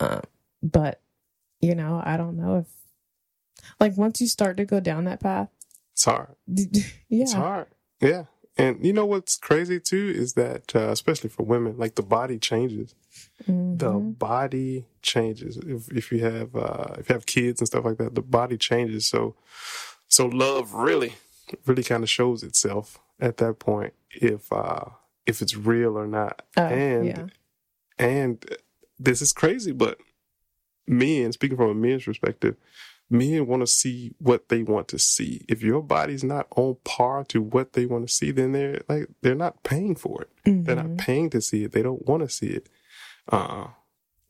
Um, 0.00 0.22
but 0.62 1.00
you 1.60 1.74
know, 1.76 2.02
I 2.04 2.16
don't 2.16 2.36
know 2.36 2.58
if 2.58 2.66
like 3.78 3.96
once 3.96 4.20
you 4.20 4.26
start 4.26 4.56
to 4.56 4.64
go 4.64 4.80
down 4.80 5.04
that 5.04 5.20
path, 5.20 5.48
It's 5.92 6.04
hard. 6.04 6.34
yeah, 6.46 6.82
It's 7.08 7.32
hard. 7.32 7.66
Yeah. 8.00 8.24
And 8.56 8.84
you 8.84 8.92
know 8.92 9.06
what's 9.06 9.36
crazy 9.36 9.80
too 9.80 10.12
is 10.14 10.34
that, 10.34 10.74
uh, 10.76 10.90
especially 10.90 11.30
for 11.30 11.42
women, 11.44 11.78
like 11.78 11.94
the 11.94 12.02
body 12.02 12.38
changes. 12.38 12.94
The 13.46 13.90
Mhm. 13.92 14.18
body 14.18 14.86
changes. 15.00 15.56
If 15.56 15.90
if 15.90 16.12
you 16.12 16.20
have 16.20 16.54
uh, 16.54 16.94
if 16.98 17.08
you 17.08 17.14
have 17.14 17.26
kids 17.26 17.60
and 17.60 17.66
stuff 17.66 17.84
like 17.84 17.98
that, 17.98 18.14
the 18.14 18.22
body 18.22 18.56
changes. 18.58 19.06
So 19.06 19.34
so 20.08 20.26
love 20.26 20.74
really 20.74 21.14
really 21.66 21.82
kind 21.82 22.02
of 22.02 22.08
shows 22.10 22.42
itself 22.42 22.98
at 23.20 23.36
that 23.38 23.58
point 23.58 23.92
if 24.10 24.52
uh 24.52 24.84
if 25.26 25.40
it's 25.42 25.56
real 25.56 25.96
or 25.98 26.06
not. 26.06 26.42
Oh, 26.56 26.62
and 26.66 27.06
yeah. 27.06 27.26
and 27.98 28.44
this 28.98 29.22
is 29.22 29.32
crazy, 29.32 29.72
but 29.72 29.98
men, 30.86 31.32
speaking 31.32 31.56
from 31.56 31.70
a 31.70 31.74
men's 31.74 32.04
perspective, 32.04 32.56
men 33.12 33.46
want 33.46 33.60
to 33.62 33.66
see 33.66 34.14
what 34.18 34.48
they 34.48 34.62
want 34.62 34.88
to 34.88 34.98
see. 34.98 35.44
If 35.48 35.62
your 35.62 35.82
body's 35.82 36.24
not 36.24 36.46
on 36.56 36.76
par 36.84 37.24
to 37.26 37.42
what 37.42 37.74
they 37.74 37.86
want 37.86 38.08
to 38.08 38.12
see, 38.12 38.30
then 38.32 38.52
they're 38.52 38.80
like 38.88 39.06
they're 39.20 39.34
not 39.34 39.62
paying 39.62 39.94
for 39.94 40.22
it. 40.22 40.30
They're 40.44 40.74
Mm-hmm. 40.76 40.88
not 40.96 40.98
paying 40.98 41.30
to 41.30 41.40
see 41.40 41.64
it. 41.64 41.72
They 41.72 41.82
don't 41.82 42.06
want 42.08 42.22
to 42.22 42.28
see 42.28 42.48
it. 42.48 42.68
Uh 43.28 43.68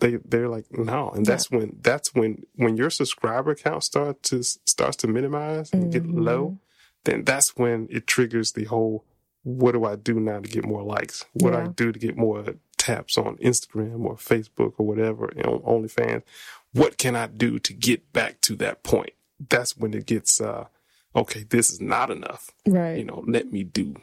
they 0.01 0.17
they're 0.17 0.49
like 0.49 0.67
no, 0.73 1.11
and 1.11 1.25
that's 1.25 1.51
when 1.51 1.79
that's 1.81 2.13
when 2.15 2.43
when 2.57 2.77
your 2.77 2.91
subscriber 2.91 3.55
count 3.55 3.85
start 3.85 4.23
to 4.25 4.43
starts 4.43 4.97
to 4.99 5.07
minimize 5.07 5.73
and 5.73 5.93
get 5.93 6.03
Mm-hmm. 6.03 6.21
low, 6.23 6.59
then 7.05 7.25
that's 7.25 7.57
when 7.57 7.87
it 7.91 8.07
triggers 8.07 8.53
the 8.53 8.65
whole 8.65 9.05
what 9.45 9.73
do 9.73 9.85
I 9.85 9.97
do 9.97 10.21
now 10.21 10.41
to 10.41 10.49
get 10.49 10.65
more 10.67 10.83
likes? 10.83 11.25
What 11.33 11.53
do 11.53 11.57
I 11.57 11.67
do 11.69 11.93
to 11.93 11.99
get 11.99 12.17
more 12.17 12.45
taps 12.79 13.17
on 13.19 13.37
Instagram 13.39 14.05
or 14.05 14.17
Facebook 14.17 14.75
or 14.79 14.87
whatever 14.87 15.27
on 15.45 15.61
OnlyFans? 15.63 16.23
What 16.73 16.99
can 16.99 17.15
I 17.17 17.27
do 17.27 17.59
to 17.59 17.73
get 17.73 18.13
back 18.13 18.41
to 18.43 18.57
that 18.57 18.83
point? 18.83 19.13
That's 19.49 19.77
when 19.77 19.95
it 19.95 20.07
gets 20.07 20.41
uh 20.41 20.67
okay, 21.15 21.45
this 21.45 21.71
is 21.71 21.81
not 21.81 22.11
enough. 22.11 22.51
right. 22.67 22.99
You 22.99 23.05
know, 23.05 23.25
let 23.27 23.53
me 23.53 23.65
do 23.65 23.97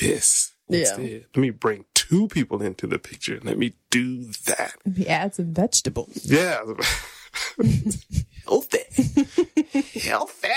this 0.00 0.52
Yeah. 0.68 0.96
Let 0.96 1.36
me 1.36 1.50
bring 1.50 1.84
two 1.94 2.28
people 2.28 2.62
into 2.62 2.86
the 2.86 2.98
picture. 2.98 3.38
Let 3.42 3.58
me 3.58 3.74
do 3.90 4.24
that. 4.46 4.74
He 4.96 5.06
adds 5.08 5.36
some 5.36 5.52
vegetables. 5.54 6.24
Yeah. 6.24 6.60
Healthy. 8.44 8.78
Healthy. 10.00 10.48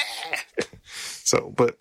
So, 0.95 1.53
but 1.55 1.77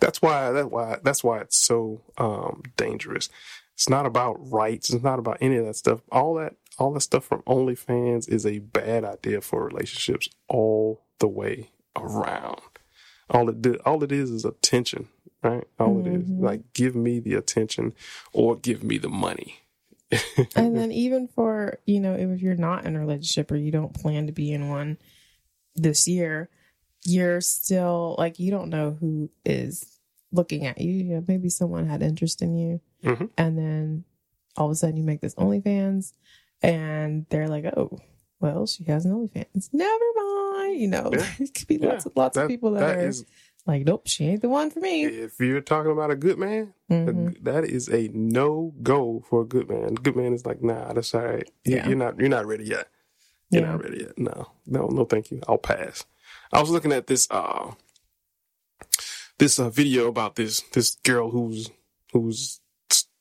that's 0.00 0.20
why 0.20 0.50
that's 0.52 0.68
why 0.70 0.98
that's 1.02 1.24
why 1.24 1.40
it's 1.40 1.56
so 1.58 2.02
um 2.18 2.62
dangerous. 2.76 3.28
It's 3.74 3.88
not 3.88 4.04
about 4.06 4.36
rights. 4.50 4.92
It's 4.92 5.02
not 5.02 5.18
about 5.18 5.38
any 5.40 5.56
of 5.56 5.64
that 5.66 5.76
stuff. 5.76 6.00
All 6.10 6.34
that 6.34 6.54
all 6.78 6.92
that 6.94 7.00
stuff 7.00 7.24
from 7.24 7.42
OnlyFans 7.42 8.28
is 8.28 8.44
a 8.46 8.58
bad 8.60 9.04
idea 9.04 9.40
for 9.40 9.64
relationships 9.64 10.28
all 10.48 11.04
the 11.18 11.28
way 11.28 11.70
around. 11.96 12.60
All 13.30 13.48
it 13.48 13.62
did, 13.62 13.76
all 13.84 14.02
it 14.02 14.12
is, 14.12 14.30
is 14.30 14.44
attention, 14.44 15.08
right? 15.42 15.64
All 15.78 15.98
it 16.00 16.06
is, 16.06 16.28
Mhm. 16.30 16.40
like 16.42 16.72
give 16.74 16.94
me 16.94 17.18
the 17.20 17.34
attention, 17.34 17.94
or 18.32 18.56
give 18.56 18.82
me 18.82 18.98
the 18.98 19.08
money. 19.08 19.56
and 20.54 20.76
then 20.76 20.92
even 20.92 21.26
for 21.28 21.78
you 21.86 21.98
know 21.98 22.14
if 22.14 22.42
you're 22.42 22.54
not 22.54 22.84
in 22.84 22.96
a 22.96 23.00
relationship 23.00 23.50
or 23.50 23.56
you 23.56 23.70
don't 23.70 23.94
plan 23.94 24.26
to 24.26 24.32
be 24.32 24.52
in 24.52 24.68
one 24.68 24.98
this 25.74 26.06
year 26.06 26.50
you're 27.06 27.40
still 27.40 28.14
like 28.18 28.38
you 28.38 28.50
don't 28.50 28.68
know 28.68 28.90
who 29.00 29.30
is 29.46 29.98
looking 30.30 30.66
at 30.66 30.78
you, 30.80 30.92
you 30.92 31.04
know, 31.04 31.24
maybe 31.26 31.48
someone 31.48 31.86
had 31.86 32.02
interest 32.02 32.42
in 32.42 32.54
you 32.54 32.80
Mhm. 33.02 33.30
and 33.38 33.56
then 33.58 34.04
all 34.56 34.66
of 34.66 34.72
a 34.72 34.74
sudden 34.74 34.96
you 34.98 35.02
make 35.02 35.20
this 35.22 35.34
onlyfans 35.36 36.12
and 36.62 37.26
they're 37.30 37.48
like 37.48 37.64
oh 37.76 37.98
well 38.40 38.66
she 38.66 38.84
has 38.84 39.04
an 39.04 39.12
onlyfans 39.12 39.68
never 39.72 40.04
mind 40.16 40.80
you 40.80 40.88
know 40.88 41.10
Yeah. 41.12 41.26
it 41.40 41.54
could 41.54 41.66
be 41.68 41.78
lots 41.78 42.04
Yeah. 42.04 42.10
of 42.10 42.16
lots 42.16 42.34
That- 42.36 42.42
of 42.44 42.48
people 42.48 42.72
that, 42.72 42.80
that 42.80 42.98
are 42.98 43.08
is- 43.08 43.24
like 43.66 43.84
nope 43.86 44.02
she 44.08 44.26
ain't 44.26 44.42
the 44.42 44.48
one 44.48 44.70
for 44.70 44.80
me 44.80 45.04
if 45.04 45.38
you're 45.38 45.60
talking 45.60 45.92
about 45.92 46.10
a 46.10 46.16
good 46.16 46.36
man, 46.38 46.74
a 46.90 46.94
Mhm. 46.94 47.32
g- 47.34 47.38
that 47.42 47.64
is 47.64 47.88
a 47.88 48.08
no 48.12 48.74
go 48.82 49.22
for 49.30 49.42
a 49.42 49.44
good 49.44 49.68
man. 49.68 49.94
Good 49.94 50.16
man 50.16 50.32
is 50.34 50.44
like, 50.44 50.62
nah, 50.64 50.92
that's 50.92 51.14
all 51.14 51.22
right. 51.24 51.48
You- 51.64 51.76
Yeah. 51.76 51.86
You're 51.86 51.96
not, 51.96 52.18
you're 52.18 52.28
not 52.28 52.44
ready 52.46 52.64
yet. 52.64 52.88
You're 53.50 53.62
Yeah. 53.62 53.70
not 53.70 53.84
ready 53.84 53.98
yet. 54.00 54.18
No, 54.18 54.48
no, 54.66 54.88
no, 54.88 55.04
thank 55.04 55.30
you. 55.30 55.40
I'll 55.46 55.58
pass. 55.58 56.04
I 56.52 56.60
was 56.60 56.70
looking 56.70 56.90
at 56.92 57.06
this, 57.06 57.28
uh, 57.30 57.70
this 59.38 59.58
uh, 59.60 59.70
video 59.70 60.08
about 60.08 60.34
this 60.34 60.60
this 60.72 60.96
girl 61.04 61.30
who's 61.30 61.70
who's 62.12 62.60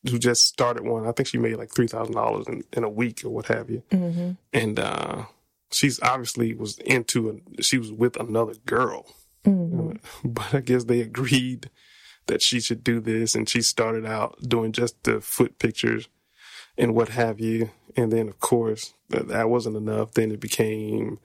who 0.10 0.18
just 0.18 0.44
started 0.48 0.84
one. 0.84 1.06
I 1.08 1.12
think 1.12 1.28
she 1.28 1.38
made 1.38 1.56
like 1.58 1.72
three 1.74 1.88
thousand 1.88 2.16
dollars 2.16 2.48
in 2.48 2.64
in 2.74 2.84
a 2.84 2.90
week 2.90 3.24
or 3.24 3.30
what 3.30 3.48
have 3.48 3.70
you. 3.70 3.84
Mhm. 3.92 4.38
And 4.54 4.80
uh, 4.80 5.24
she's 5.72 6.00
obviously 6.02 6.54
was 6.54 6.78
into 6.80 7.30
a, 7.58 7.62
she 7.64 7.78
was 7.78 7.92
with 7.92 8.18
another 8.18 8.56
girl. 8.66 9.06
Mhm. 9.46 10.00
But 10.24 10.54
I 10.56 10.60
guess 10.62 10.86
they 10.86 11.02
agreed 11.02 11.70
that 12.28 12.42
she 12.42 12.60
should 12.60 12.84
do 12.84 13.00
this, 13.00 13.36
and 13.36 13.50
she 13.50 13.62
started 13.62 14.06
out 14.06 14.38
doing 14.48 14.72
just 14.72 15.04
the 15.04 15.20
foot 15.22 15.58
pictures 15.60 16.08
and 16.78 16.94
what 16.96 17.10
have 17.10 17.40
you. 17.40 17.72
And 17.98 18.12
then, 18.12 18.30
of 18.30 18.40
course, 18.40 18.94
that, 19.10 19.28
that 19.28 19.50
wasn't 19.50 19.76
enough. 19.76 20.14
Then 20.14 20.32
it 20.32 20.40
became 20.40 21.20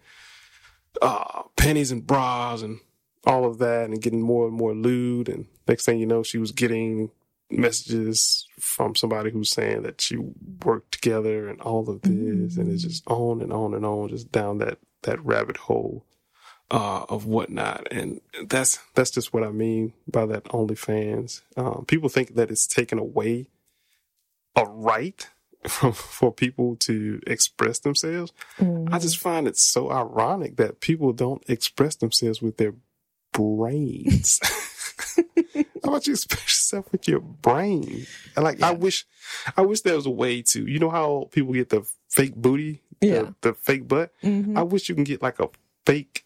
uh, 1.03 1.43
panties 1.57 1.93
and 1.93 2.07
bras 2.07 2.63
and 2.63 2.81
all 3.27 3.45
of 3.45 3.59
that, 3.59 3.89
and 3.91 4.01
getting 4.03 4.23
more 4.23 4.47
and 4.49 4.57
more 4.57 4.75
lewd. 4.75 5.29
And 5.29 5.47
next 5.69 5.85
thing 5.85 5.99
you 5.99 6.07
know, 6.07 6.23
she 6.23 6.39
was 6.39 6.53
getting 6.53 7.11
messages 7.51 8.47
from 8.59 8.95
somebody 8.95 9.31
who's 9.31 9.51
saying 9.51 9.83
that 9.83 10.11
you 10.11 10.35
work 10.65 10.91
together 10.91 11.49
and 11.49 11.61
all 11.61 11.89
of 11.89 12.03
this, 12.03 12.57
and 12.57 12.73
it's 12.73 12.83
just 12.83 13.07
on 13.07 13.41
and 13.41 13.53
on 13.53 13.75
and 13.75 13.85
on, 13.85 14.09
just 14.09 14.33
down 14.33 14.59
that 14.59 14.79
that 15.03 15.25
rabbit 15.25 15.57
hole 15.57 16.05
uh, 16.71 17.05
of 17.09 17.27
whatnot, 17.27 17.87
and 17.91 18.21
that's 18.47 18.79
that's 18.95 19.11
just 19.11 19.33
what 19.33 19.45
I 19.45 19.51
mean 19.51 19.93
by 20.09 20.27
that 20.27 20.45
OnlyFans. 20.45 21.43
Um, 21.57 21.85
people 21.87 22.09
think 22.09 22.35
that 22.35 22.51
it's 22.51 22.67
taken 22.67 22.99
away 22.99 23.47
a 24.57 24.65
right 24.65 25.29
from 25.69 25.93
for 25.93 26.33
people 26.33 26.77
to 26.77 27.21
express 27.27 27.79
themselves. 27.79 28.33
I 28.91 28.99
just 28.99 29.19
find 29.19 29.47
it 29.47 29.57
so 29.57 29.91
ironic 29.91 30.57
that 30.57 30.81
people 30.81 31.13
don't 31.13 31.45
express 31.49 31.97
themselves 31.97 32.43
with 32.43 32.57
their 32.57 32.75
brains. 33.33 34.41
How 35.87 35.93
about 35.93 36.07
you 36.07 36.13
express 36.15 36.43
yourself 36.43 36.91
with 36.93 37.09
your 37.09 37.21
brain? 37.21 38.07
And 38.35 38.45
like, 38.45 38.63
I 38.63 38.73
wish, 38.73 39.07
I 39.57 39.63
wish 39.63 39.81
there 39.83 39.97
was 39.97 40.07
a 40.07 40.11
way 40.11 40.43
to, 40.43 40.67
you 40.67 40.79
know 40.79 40.91
how 40.91 41.29
people 41.33 41.53
get 41.55 41.69
the 41.71 41.87
fake 42.11 42.35
booty, 42.37 42.83
the- 43.01 43.07
Yeah. 43.07 43.31
the, 43.41 43.55
fake 43.55 43.87
butt. 43.89 44.13
Mhm. 44.23 44.57
I 44.57 44.63
wish 44.63 44.89
you 44.89 44.95
can 44.95 45.05
get 45.05 45.23
like 45.23 45.39
a 45.41 45.49
fake, 45.85 46.25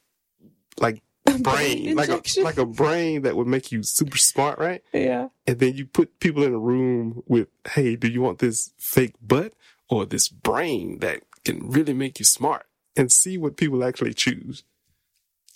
like 0.79 1.03
brain, 1.42 1.94
like 1.94 2.09
a 2.09 2.23
like 2.42 2.57
a 2.59 2.64
brain 2.66 3.23
that 3.23 3.37
would 3.37 3.46
make 3.46 3.70
you 3.70 3.83
super 3.83 4.16
smart, 4.16 4.59
right? 4.59 4.83
yeah 4.92 5.29
And 5.46 5.59
then 5.59 5.75
you 5.77 5.85
put 5.87 6.18
people 6.20 6.42
in 6.42 6.55
a 6.55 6.59
room 6.59 7.23
with, 7.27 7.49
hey, 7.75 7.94
do 7.96 8.09
you 8.09 8.20
want 8.23 8.38
this 8.38 8.73
fake 8.79 9.14
butt 9.23 9.53
or 9.88 10.07
this 10.07 10.29
brain 10.29 10.99
that 11.01 11.23
can 11.44 11.68
really 11.70 11.92
make 11.92 12.18
you 12.18 12.25
smart? 12.25 12.66
And 12.96 13.12
see 13.12 13.38
what 13.38 13.57
people 13.57 13.85
actually 13.85 14.14
choose. 14.14 14.64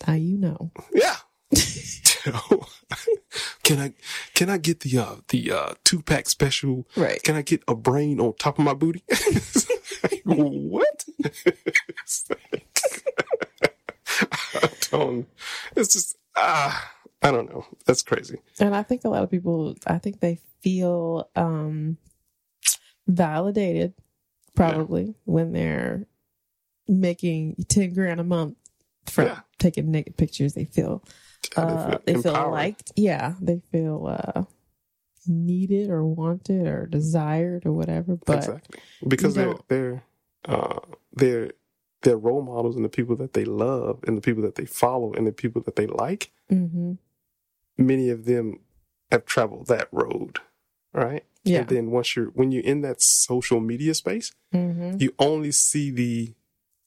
How 0.06 0.14
you 0.14 0.36
know 0.38 0.70
Yeah. 0.92 1.16
can 3.62 3.78
I 3.80 3.92
can 4.34 4.48
I 4.50 4.58
get 4.58 4.80
the 4.80 4.98
uh 4.98 5.16
the 5.28 5.50
uh 5.52 5.74
two 5.84 6.02
pack 6.02 6.28
special? 6.28 6.86
Right. 6.96 7.22
Can 7.22 7.36
I 7.36 7.42
get 7.42 7.62
a 7.68 7.74
brain 7.74 8.20
on 8.20 8.34
top 8.38 8.58
of 8.58 8.64
my 8.64 8.74
booty? 8.74 9.02
what? 10.24 11.04
I 14.54 14.68
don't. 14.90 15.26
It's 15.76 15.92
just 15.92 16.16
ah. 16.36 16.90
I 17.22 17.30
don't 17.30 17.48
know. 17.48 17.64
That's 17.86 18.02
crazy. 18.02 18.38
And 18.60 18.76
I 18.76 18.82
think 18.82 19.04
a 19.04 19.08
lot 19.08 19.22
of 19.22 19.30
people, 19.30 19.74
I 19.86 19.96
think 19.96 20.20
they 20.20 20.40
feel 20.60 21.30
um, 21.34 21.96
validated 23.06 23.94
probably 24.54 25.14
when 25.24 25.52
they're 25.54 26.06
making 26.86 27.56
10 27.68 27.94
grand 27.94 28.20
a 28.20 28.24
month 28.24 28.58
from 29.06 29.28
Yeah. 29.28 29.40
taking 29.58 29.90
naked 29.90 30.18
pictures. 30.18 30.52
They 30.52 30.66
feel, 30.66 31.02
uh, 31.56 31.98
they 32.04 32.14
feel 32.14 32.32
empowered. 32.32 32.52
liked. 32.52 32.92
Yeah. 32.96 33.34
They 33.40 33.60
feel 33.72 34.06
uh, 34.06 34.44
needed 35.26 35.90
or 35.90 36.04
wanted 36.04 36.66
or 36.66 36.86
desired 36.86 37.64
or 37.66 37.72
whatever. 37.72 38.16
But 38.16 38.38
exactly 38.38 38.80
because 39.06 39.34
they're 39.34 39.56
they're 39.68 40.02
uh, 40.46 40.80
they're 41.12 41.52
they're 42.02 42.18
role 42.18 42.42
models 42.42 42.76
and 42.76 42.84
the 42.84 42.88
people 42.90 43.16
that 43.16 43.32
they 43.32 43.44
love 43.44 44.00
and 44.06 44.16
the 44.16 44.20
people 44.20 44.42
that 44.42 44.56
they 44.56 44.66
follow 44.66 45.12
and 45.14 45.26
the 45.26 45.32
people 45.32 45.62
that 45.62 45.76
they 45.76 45.86
like. 45.86 46.30
Mhm. 46.52 46.98
Many 47.78 48.10
of 48.10 48.24
them 48.26 48.60
have 49.10 49.24
traveled 49.24 49.66
that 49.68 49.88
road, 49.90 50.38
right? 50.92 51.24
Yeah. 51.44 51.60
And 51.60 51.68
then 51.68 51.90
once 51.90 52.14
you're 52.16 52.26
when 52.26 52.52
you're 52.52 52.62
in 52.64 52.82
that 52.82 53.00
social 53.00 53.60
media 53.60 53.94
space, 53.94 54.32
Mhm. 54.52 55.00
you 55.00 55.14
only 55.18 55.52
see 55.52 55.90
the 55.90 56.34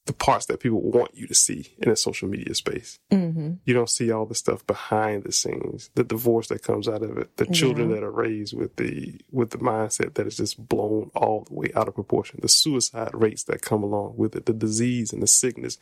the 0.08 0.12
parts 0.14 0.46
that 0.46 0.58
people 0.60 0.80
want 0.80 1.14
you 1.14 1.26
to 1.26 1.34
see 1.34 1.74
in 1.78 1.90
a 1.90 1.94
social 1.96 2.28
media 2.28 2.54
space. 2.54 2.98
Mhm. 3.12 3.58
You 3.66 3.74
don't 3.74 3.90
see 3.90 4.10
all 4.10 4.24
the 4.26 4.34
stuff 4.34 4.66
behind 4.66 5.22
the 5.24 5.32
scenes, 5.32 5.90
the 5.94 6.02
divorce 6.02 6.48
that 6.48 6.62
comes 6.62 6.88
out 6.88 7.02
of 7.02 7.18
it, 7.18 7.36
the 7.36 7.46
children 7.46 7.90
Yeah. 7.90 7.96
that 7.96 8.02
are 8.04 8.10
raised 8.10 8.56
with 8.56 8.76
the 8.76 9.20
with 9.30 9.50
the 9.50 9.58
mindset 9.58 10.14
that 10.14 10.26
is 10.26 10.36
just 10.38 10.66
blown 10.68 11.10
all 11.14 11.44
the 11.44 11.54
way 11.54 11.70
out 11.76 11.88
of 11.88 11.94
proportion, 11.94 12.40
the 12.42 12.48
suicide 12.48 13.10
rates 13.12 13.44
that 13.44 13.60
come 13.62 13.82
along 13.82 14.14
with 14.16 14.34
it, 14.34 14.46
the 14.46 14.52
disease 14.54 15.12
and 15.12 15.22
the 15.22 15.26
sickness, 15.26 15.76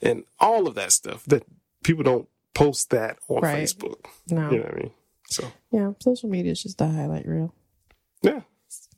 and 0.00 0.24
all 0.40 0.66
of 0.66 0.74
that 0.74 0.90
stuff 0.92 1.24
that 1.26 1.44
people 1.84 2.02
don't 2.02 2.28
post 2.54 2.88
that 2.90 3.18
on 3.28 3.42
Right. 3.42 3.62
Facebook. 3.62 4.06
No. 4.30 4.50
You 4.50 4.56
know 4.58 4.64
what 4.64 4.74
I 4.74 4.76
mean? 4.78 4.90
So 5.28 5.52
Yeah. 5.70 5.92
Social 6.00 6.30
media 6.30 6.52
is 6.52 6.62
just 6.62 6.80
a 6.80 6.86
highlight 6.86 7.26
reel. 7.28 7.54
yeah, 8.22 8.40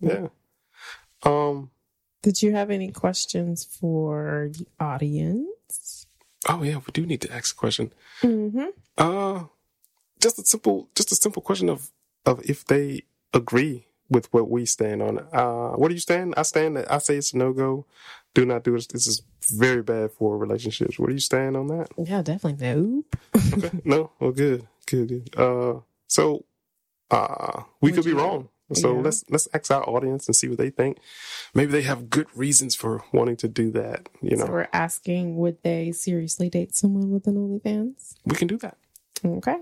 yeah. 0.00 0.28
Um. 1.24 1.70
Did 2.22 2.42
you 2.42 2.52
have 2.52 2.70
any 2.70 2.90
questions 2.92 3.64
for 3.64 4.50
the 4.52 4.66
audience? 4.78 6.06
Oh 6.48 6.62
yeah, 6.62 6.76
we 6.76 6.92
do 6.92 7.06
need 7.06 7.20
to 7.22 7.32
ask 7.32 7.54
a 7.54 7.58
question. 7.58 7.92
Mm-hmm. 8.22 8.66
Uh, 8.98 9.44
just 10.20 10.38
a 10.38 10.44
simple, 10.44 10.88
just 10.94 11.12
a 11.12 11.16
simple 11.16 11.42
question 11.42 11.68
of 11.68 11.90
of 12.26 12.40
if 12.48 12.64
they 12.64 13.02
agree 13.32 13.86
with 14.10 14.32
what 14.32 14.50
we 14.50 14.66
stand 14.66 15.02
on. 15.02 15.18
Uh, 15.32 15.70
what 15.76 15.88
do 15.88 15.94
you 15.94 16.00
stand? 16.00 16.34
I 16.36 16.42
stand. 16.42 16.76
that 16.76 16.92
I 16.92 16.98
say 16.98 17.16
it's 17.16 17.32
no 17.32 17.52
go. 17.52 17.86
Do 18.34 18.44
not 18.44 18.64
do 18.64 18.72
this. 18.72 18.86
This 18.86 19.06
is 19.06 19.22
very 19.50 19.82
bad 19.82 20.12
for 20.12 20.36
relationships. 20.36 20.98
What 20.98 21.08
do 21.08 21.14
you 21.14 21.20
stand 21.20 21.56
on 21.56 21.68
that? 21.68 21.88
Yeah, 21.96 22.22
definitely. 22.22 22.74
Nope. 22.74 23.16
Okay. 23.52 23.80
no. 23.84 24.10
Well, 24.20 24.32
good, 24.32 24.66
good, 24.86 25.08
good. 25.08 25.36
Uh, 25.36 25.80
so, 26.06 26.44
uh, 27.10 27.62
we 27.80 27.90
Would 27.90 27.96
could 27.96 28.04
be 28.04 28.12
wrong. 28.12 28.48
So 28.74 28.94
Yeah. 28.94 29.00
let's 29.02 29.24
let's 29.28 29.48
ask 29.52 29.70
our 29.70 29.82
audience 29.88 30.26
and 30.28 30.34
see 30.36 30.48
what 30.48 30.58
they 30.58 30.70
think. 30.70 30.98
Maybe 31.54 31.72
they 31.72 31.82
have 31.82 32.08
good 32.10 32.26
reasons 32.34 32.74
for 32.76 33.02
wanting 33.12 33.36
to 33.38 33.48
do 33.48 33.70
that. 33.72 34.08
You 34.22 34.36
know, 34.36 34.46
So 34.46 34.52
we're 34.52 34.68
asking, 34.72 35.36
would 35.36 35.62
they 35.62 35.92
seriously 35.92 36.48
date 36.48 36.74
someone 36.76 37.10
with 37.10 37.26
an 37.26 37.34
OnlyFans? 37.36 38.14
we 38.24 38.36
can 38.36 38.48
do 38.48 38.56
that. 38.58 38.76
Okay, 39.24 39.58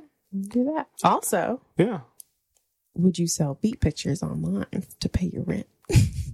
do 0.49 0.65
that. 0.77 0.89
Also, 1.03 1.61
Yeah. 1.77 2.01
would 2.95 3.19
you 3.19 3.27
sell 3.27 3.55
beat 3.61 3.81
pictures 3.81 4.23
online 4.23 4.85
to 5.01 5.09
pay 5.09 5.27
your 5.27 5.43
rent? 5.45 5.67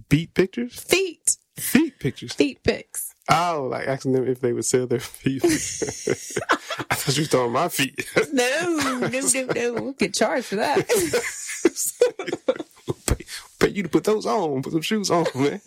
Beat 0.09 0.33
pictures, 0.35 0.79
Feet, 0.79 1.37
feet 1.57 1.97
pictures. 1.99 2.33
feet 2.33 2.61
pics. 2.63 3.14
Oh, 3.29 3.67
like 3.71 3.87
asking 3.87 4.11
them 4.11 4.27
if 4.27 4.39
they 4.39 4.53
would 4.53 4.65
sell 4.65 4.85
their 4.87 4.99
feet. 4.99 5.43
I 5.43 6.95
thought 6.95 7.17
you 7.17 7.23
were 7.23 7.27
talking 7.27 7.51
my 7.53 7.69
feet. 7.69 8.05
No, 8.33 8.77
no, 8.77 8.99
no, 8.99 9.07
no. 9.07 9.73
We'll 9.73 9.93
get 9.93 10.13
charged 10.13 10.45
for 10.47 10.55
that. 10.57 10.87
pay, 13.07 13.25
pay 13.59 13.69
you 13.69 13.83
to 13.83 13.89
put 13.89 14.03
those 14.03 14.25
on, 14.25 14.61
put 14.61 14.73
some 14.73 14.81
shoes 14.81 15.09
on, 15.09 15.25
man. 15.35 15.61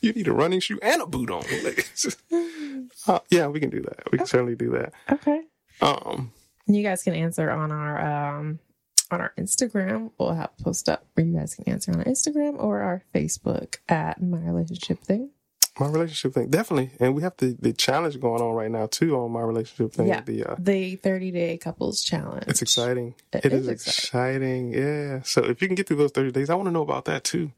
you 0.00 0.12
need 0.12 0.28
a 0.28 0.32
running 0.32 0.60
shoe 0.60 0.78
and 0.82 1.02
a 1.02 1.06
boot 1.06 1.30
on. 1.30 1.42
Like, 1.64 1.90
just- 1.96 2.20
uh, 3.08 3.18
yeah, 3.30 3.46
we 3.48 3.60
can 3.60 3.70
do 3.70 3.82
that. 3.82 4.10
We 4.12 4.18
can 4.18 4.26
certainly 4.26 4.54
do 4.54 4.70
that. 4.70 4.92
okay. 5.10 5.42
Um, 5.80 6.32
You 6.66 6.82
guys 6.82 7.02
can 7.02 7.14
answer 7.14 7.50
on 7.50 7.72
our 7.72 8.38
um 8.38 8.58
on 9.10 9.20
our 9.20 9.32
Instagram. 9.38 10.10
We'll 10.18 10.34
have 10.34 10.56
post 10.58 10.88
up 10.88 11.06
where 11.14 11.26
you 11.26 11.36
guys 11.36 11.54
can 11.54 11.68
answer 11.68 11.92
on 11.92 11.98
our 11.98 12.04
Instagram 12.04 12.58
or 12.58 12.80
our 12.80 13.02
Facebook 13.14 13.76
at 13.88 14.22
my 14.22 14.38
relationship 14.38 15.00
thing. 15.00 15.30
My 15.78 15.88
relationship 15.88 16.32
thing, 16.32 16.48
definitely, 16.48 16.92
and 17.00 17.14
we 17.14 17.22
have 17.22 17.36
the 17.36 17.56
the 17.60 17.72
challenge 17.72 18.18
going 18.18 18.40
on 18.40 18.54
right 18.54 18.70
now 18.70 18.86
too 18.86 19.16
on 19.16 19.30
my 19.30 19.42
relationship 19.42 19.92
thing. 19.92 20.08
Yeah. 20.08 20.22
The 20.22 20.44
uh, 20.44 20.56
The 20.58 20.96
30 20.96 21.30
day 21.32 21.58
couples 21.58 22.02
challenge. 22.02 22.44
it's 22.48 22.62
exciting. 22.62 23.14
It 23.32 23.44
it 23.46 23.52
is 23.52 23.68
is, 23.68 23.68
exciting. 23.68 24.72
Yeah. 24.72 25.22
So 25.22 25.44
if 25.44 25.60
you 25.60 25.68
can 25.68 25.74
get 25.74 25.86
through 25.86 25.98
those 25.98 26.12
thirty 26.12 26.32
days, 26.32 26.48
I 26.48 26.54
want 26.54 26.68
to 26.68 26.72
know 26.72 26.82
about 26.82 27.04
that 27.06 27.24
too. 27.24 27.52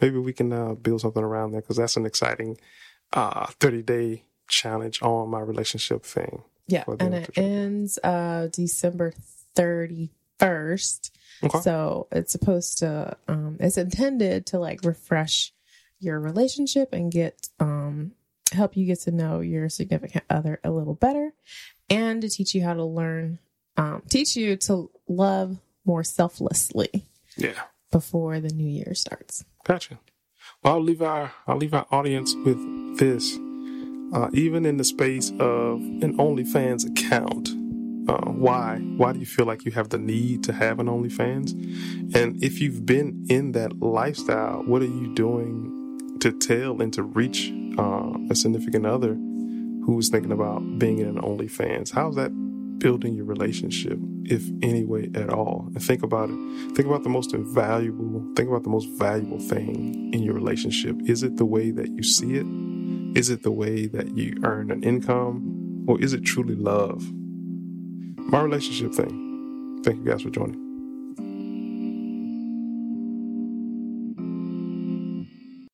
Maybe 0.00 0.18
we 0.18 0.32
can 0.32 0.52
uh, 0.52 0.74
build 0.74 1.00
something 1.00 1.24
around 1.24 1.52
that 1.52 1.62
because 1.62 1.76
that's 1.78 1.96
an 1.96 2.06
exciting 2.06 2.58
uh, 3.12 3.46
thirty 3.58 3.82
day 3.82 4.22
challenge 4.48 5.02
on 5.02 5.28
my 5.28 5.40
relationship 5.40 6.04
thing. 6.04 6.42
Yeah, 6.68 6.84
and 7.00 7.14
it 7.14 7.30
ends 7.36 7.98
uh 8.02 8.48
December 8.52 9.12
31st. 9.56 11.10
Okay. 11.42 11.58
So 11.60 12.08
it's 12.12 12.32
supposed 12.32 12.78
to 12.78 13.16
um 13.28 13.56
it's 13.60 13.76
intended 13.78 14.46
to 14.46 14.58
like 14.58 14.84
refresh 14.84 15.52
your 15.98 16.20
relationship 16.20 16.92
and 16.92 17.10
get 17.10 17.48
um 17.60 18.12
help 18.52 18.76
you 18.76 18.86
get 18.86 19.00
to 19.00 19.10
know 19.10 19.40
your 19.40 19.68
significant 19.68 20.24
other 20.30 20.60
a 20.62 20.70
little 20.70 20.94
better 20.94 21.32
and 21.90 22.22
to 22.22 22.28
teach 22.28 22.54
you 22.54 22.62
how 22.62 22.74
to 22.74 22.84
learn 22.84 23.38
um 23.76 24.02
teach 24.08 24.36
you 24.36 24.56
to 24.56 24.90
love 25.08 25.58
more 25.84 26.04
selflessly 26.04 27.06
yeah. 27.36 27.52
before 27.90 28.40
the 28.40 28.48
new 28.48 28.68
year 28.68 28.94
starts. 28.94 29.44
Gotcha. 29.64 29.98
Well, 30.62 30.74
I'll 30.74 30.82
leave 30.82 31.02
our 31.02 31.32
I'll 31.46 31.56
leave 31.56 31.74
our 31.74 31.86
audience 31.90 32.34
with 32.44 32.58
this. 32.98 33.38
Uh, 34.14 34.28
even 34.32 34.64
in 34.64 34.76
the 34.76 34.84
space 34.84 35.30
of 35.40 35.80
an 35.80 36.16
OnlyFans 36.16 36.88
account, 36.88 37.48
uh, 38.08 38.30
why 38.30 38.78
why 38.96 39.12
do 39.12 39.18
you 39.18 39.26
feel 39.26 39.46
like 39.46 39.64
you 39.64 39.72
have 39.72 39.88
the 39.88 39.98
need 39.98 40.44
to 40.44 40.52
have 40.52 40.78
an 40.78 40.86
OnlyFans? 40.86 41.52
And 42.14 42.42
if 42.42 42.60
you've 42.60 42.86
been 42.86 43.26
in 43.28 43.52
that 43.52 43.80
lifestyle, 43.80 44.62
what 44.64 44.82
are 44.82 44.86
you 44.86 45.12
doing 45.14 45.75
to 46.20 46.32
tell 46.32 46.80
and 46.80 46.92
to 46.94 47.02
reach 47.02 47.52
uh, 47.78 48.12
a 48.30 48.34
significant 48.34 48.86
other 48.86 49.14
who's 49.84 50.08
thinking 50.08 50.32
about 50.32 50.78
being 50.78 50.98
in 50.98 51.08
an 51.08 51.20
OnlyFans? 51.20 51.92
How's 51.92 52.16
that 52.16 52.30
building 52.78 53.14
your 53.14 53.24
relationship, 53.24 53.98
if 54.24 54.42
any 54.62 54.84
way 54.84 55.10
at 55.14 55.30
all? 55.30 55.68
And 55.74 55.82
think 55.82 56.02
about 56.02 56.30
it. 56.30 56.74
Think 56.74 56.88
about 56.88 57.02
the 57.02 57.08
most 57.08 57.32
invaluable, 57.32 58.24
think 58.34 58.48
about 58.48 58.64
the 58.64 58.70
most 58.70 58.88
valuable 58.98 59.40
thing 59.40 60.12
in 60.12 60.22
your 60.22 60.34
relationship. 60.34 60.96
Is 61.06 61.22
it 61.22 61.36
the 61.36 61.46
way 61.46 61.70
that 61.70 61.88
you 61.88 62.02
see 62.02 62.34
it? 62.34 62.46
Is 63.16 63.30
it 63.30 63.42
the 63.42 63.52
way 63.52 63.86
that 63.86 64.16
you 64.16 64.34
earn 64.44 64.70
an 64.70 64.82
income? 64.82 65.84
Or 65.88 66.00
is 66.00 66.12
it 66.12 66.24
truly 66.24 66.56
love? 66.56 67.10
My 68.18 68.42
relationship 68.42 68.92
thing. 68.92 69.80
Thank 69.84 69.98
you 69.98 70.04
guys 70.04 70.22
for 70.22 70.30
joining. 70.30 70.65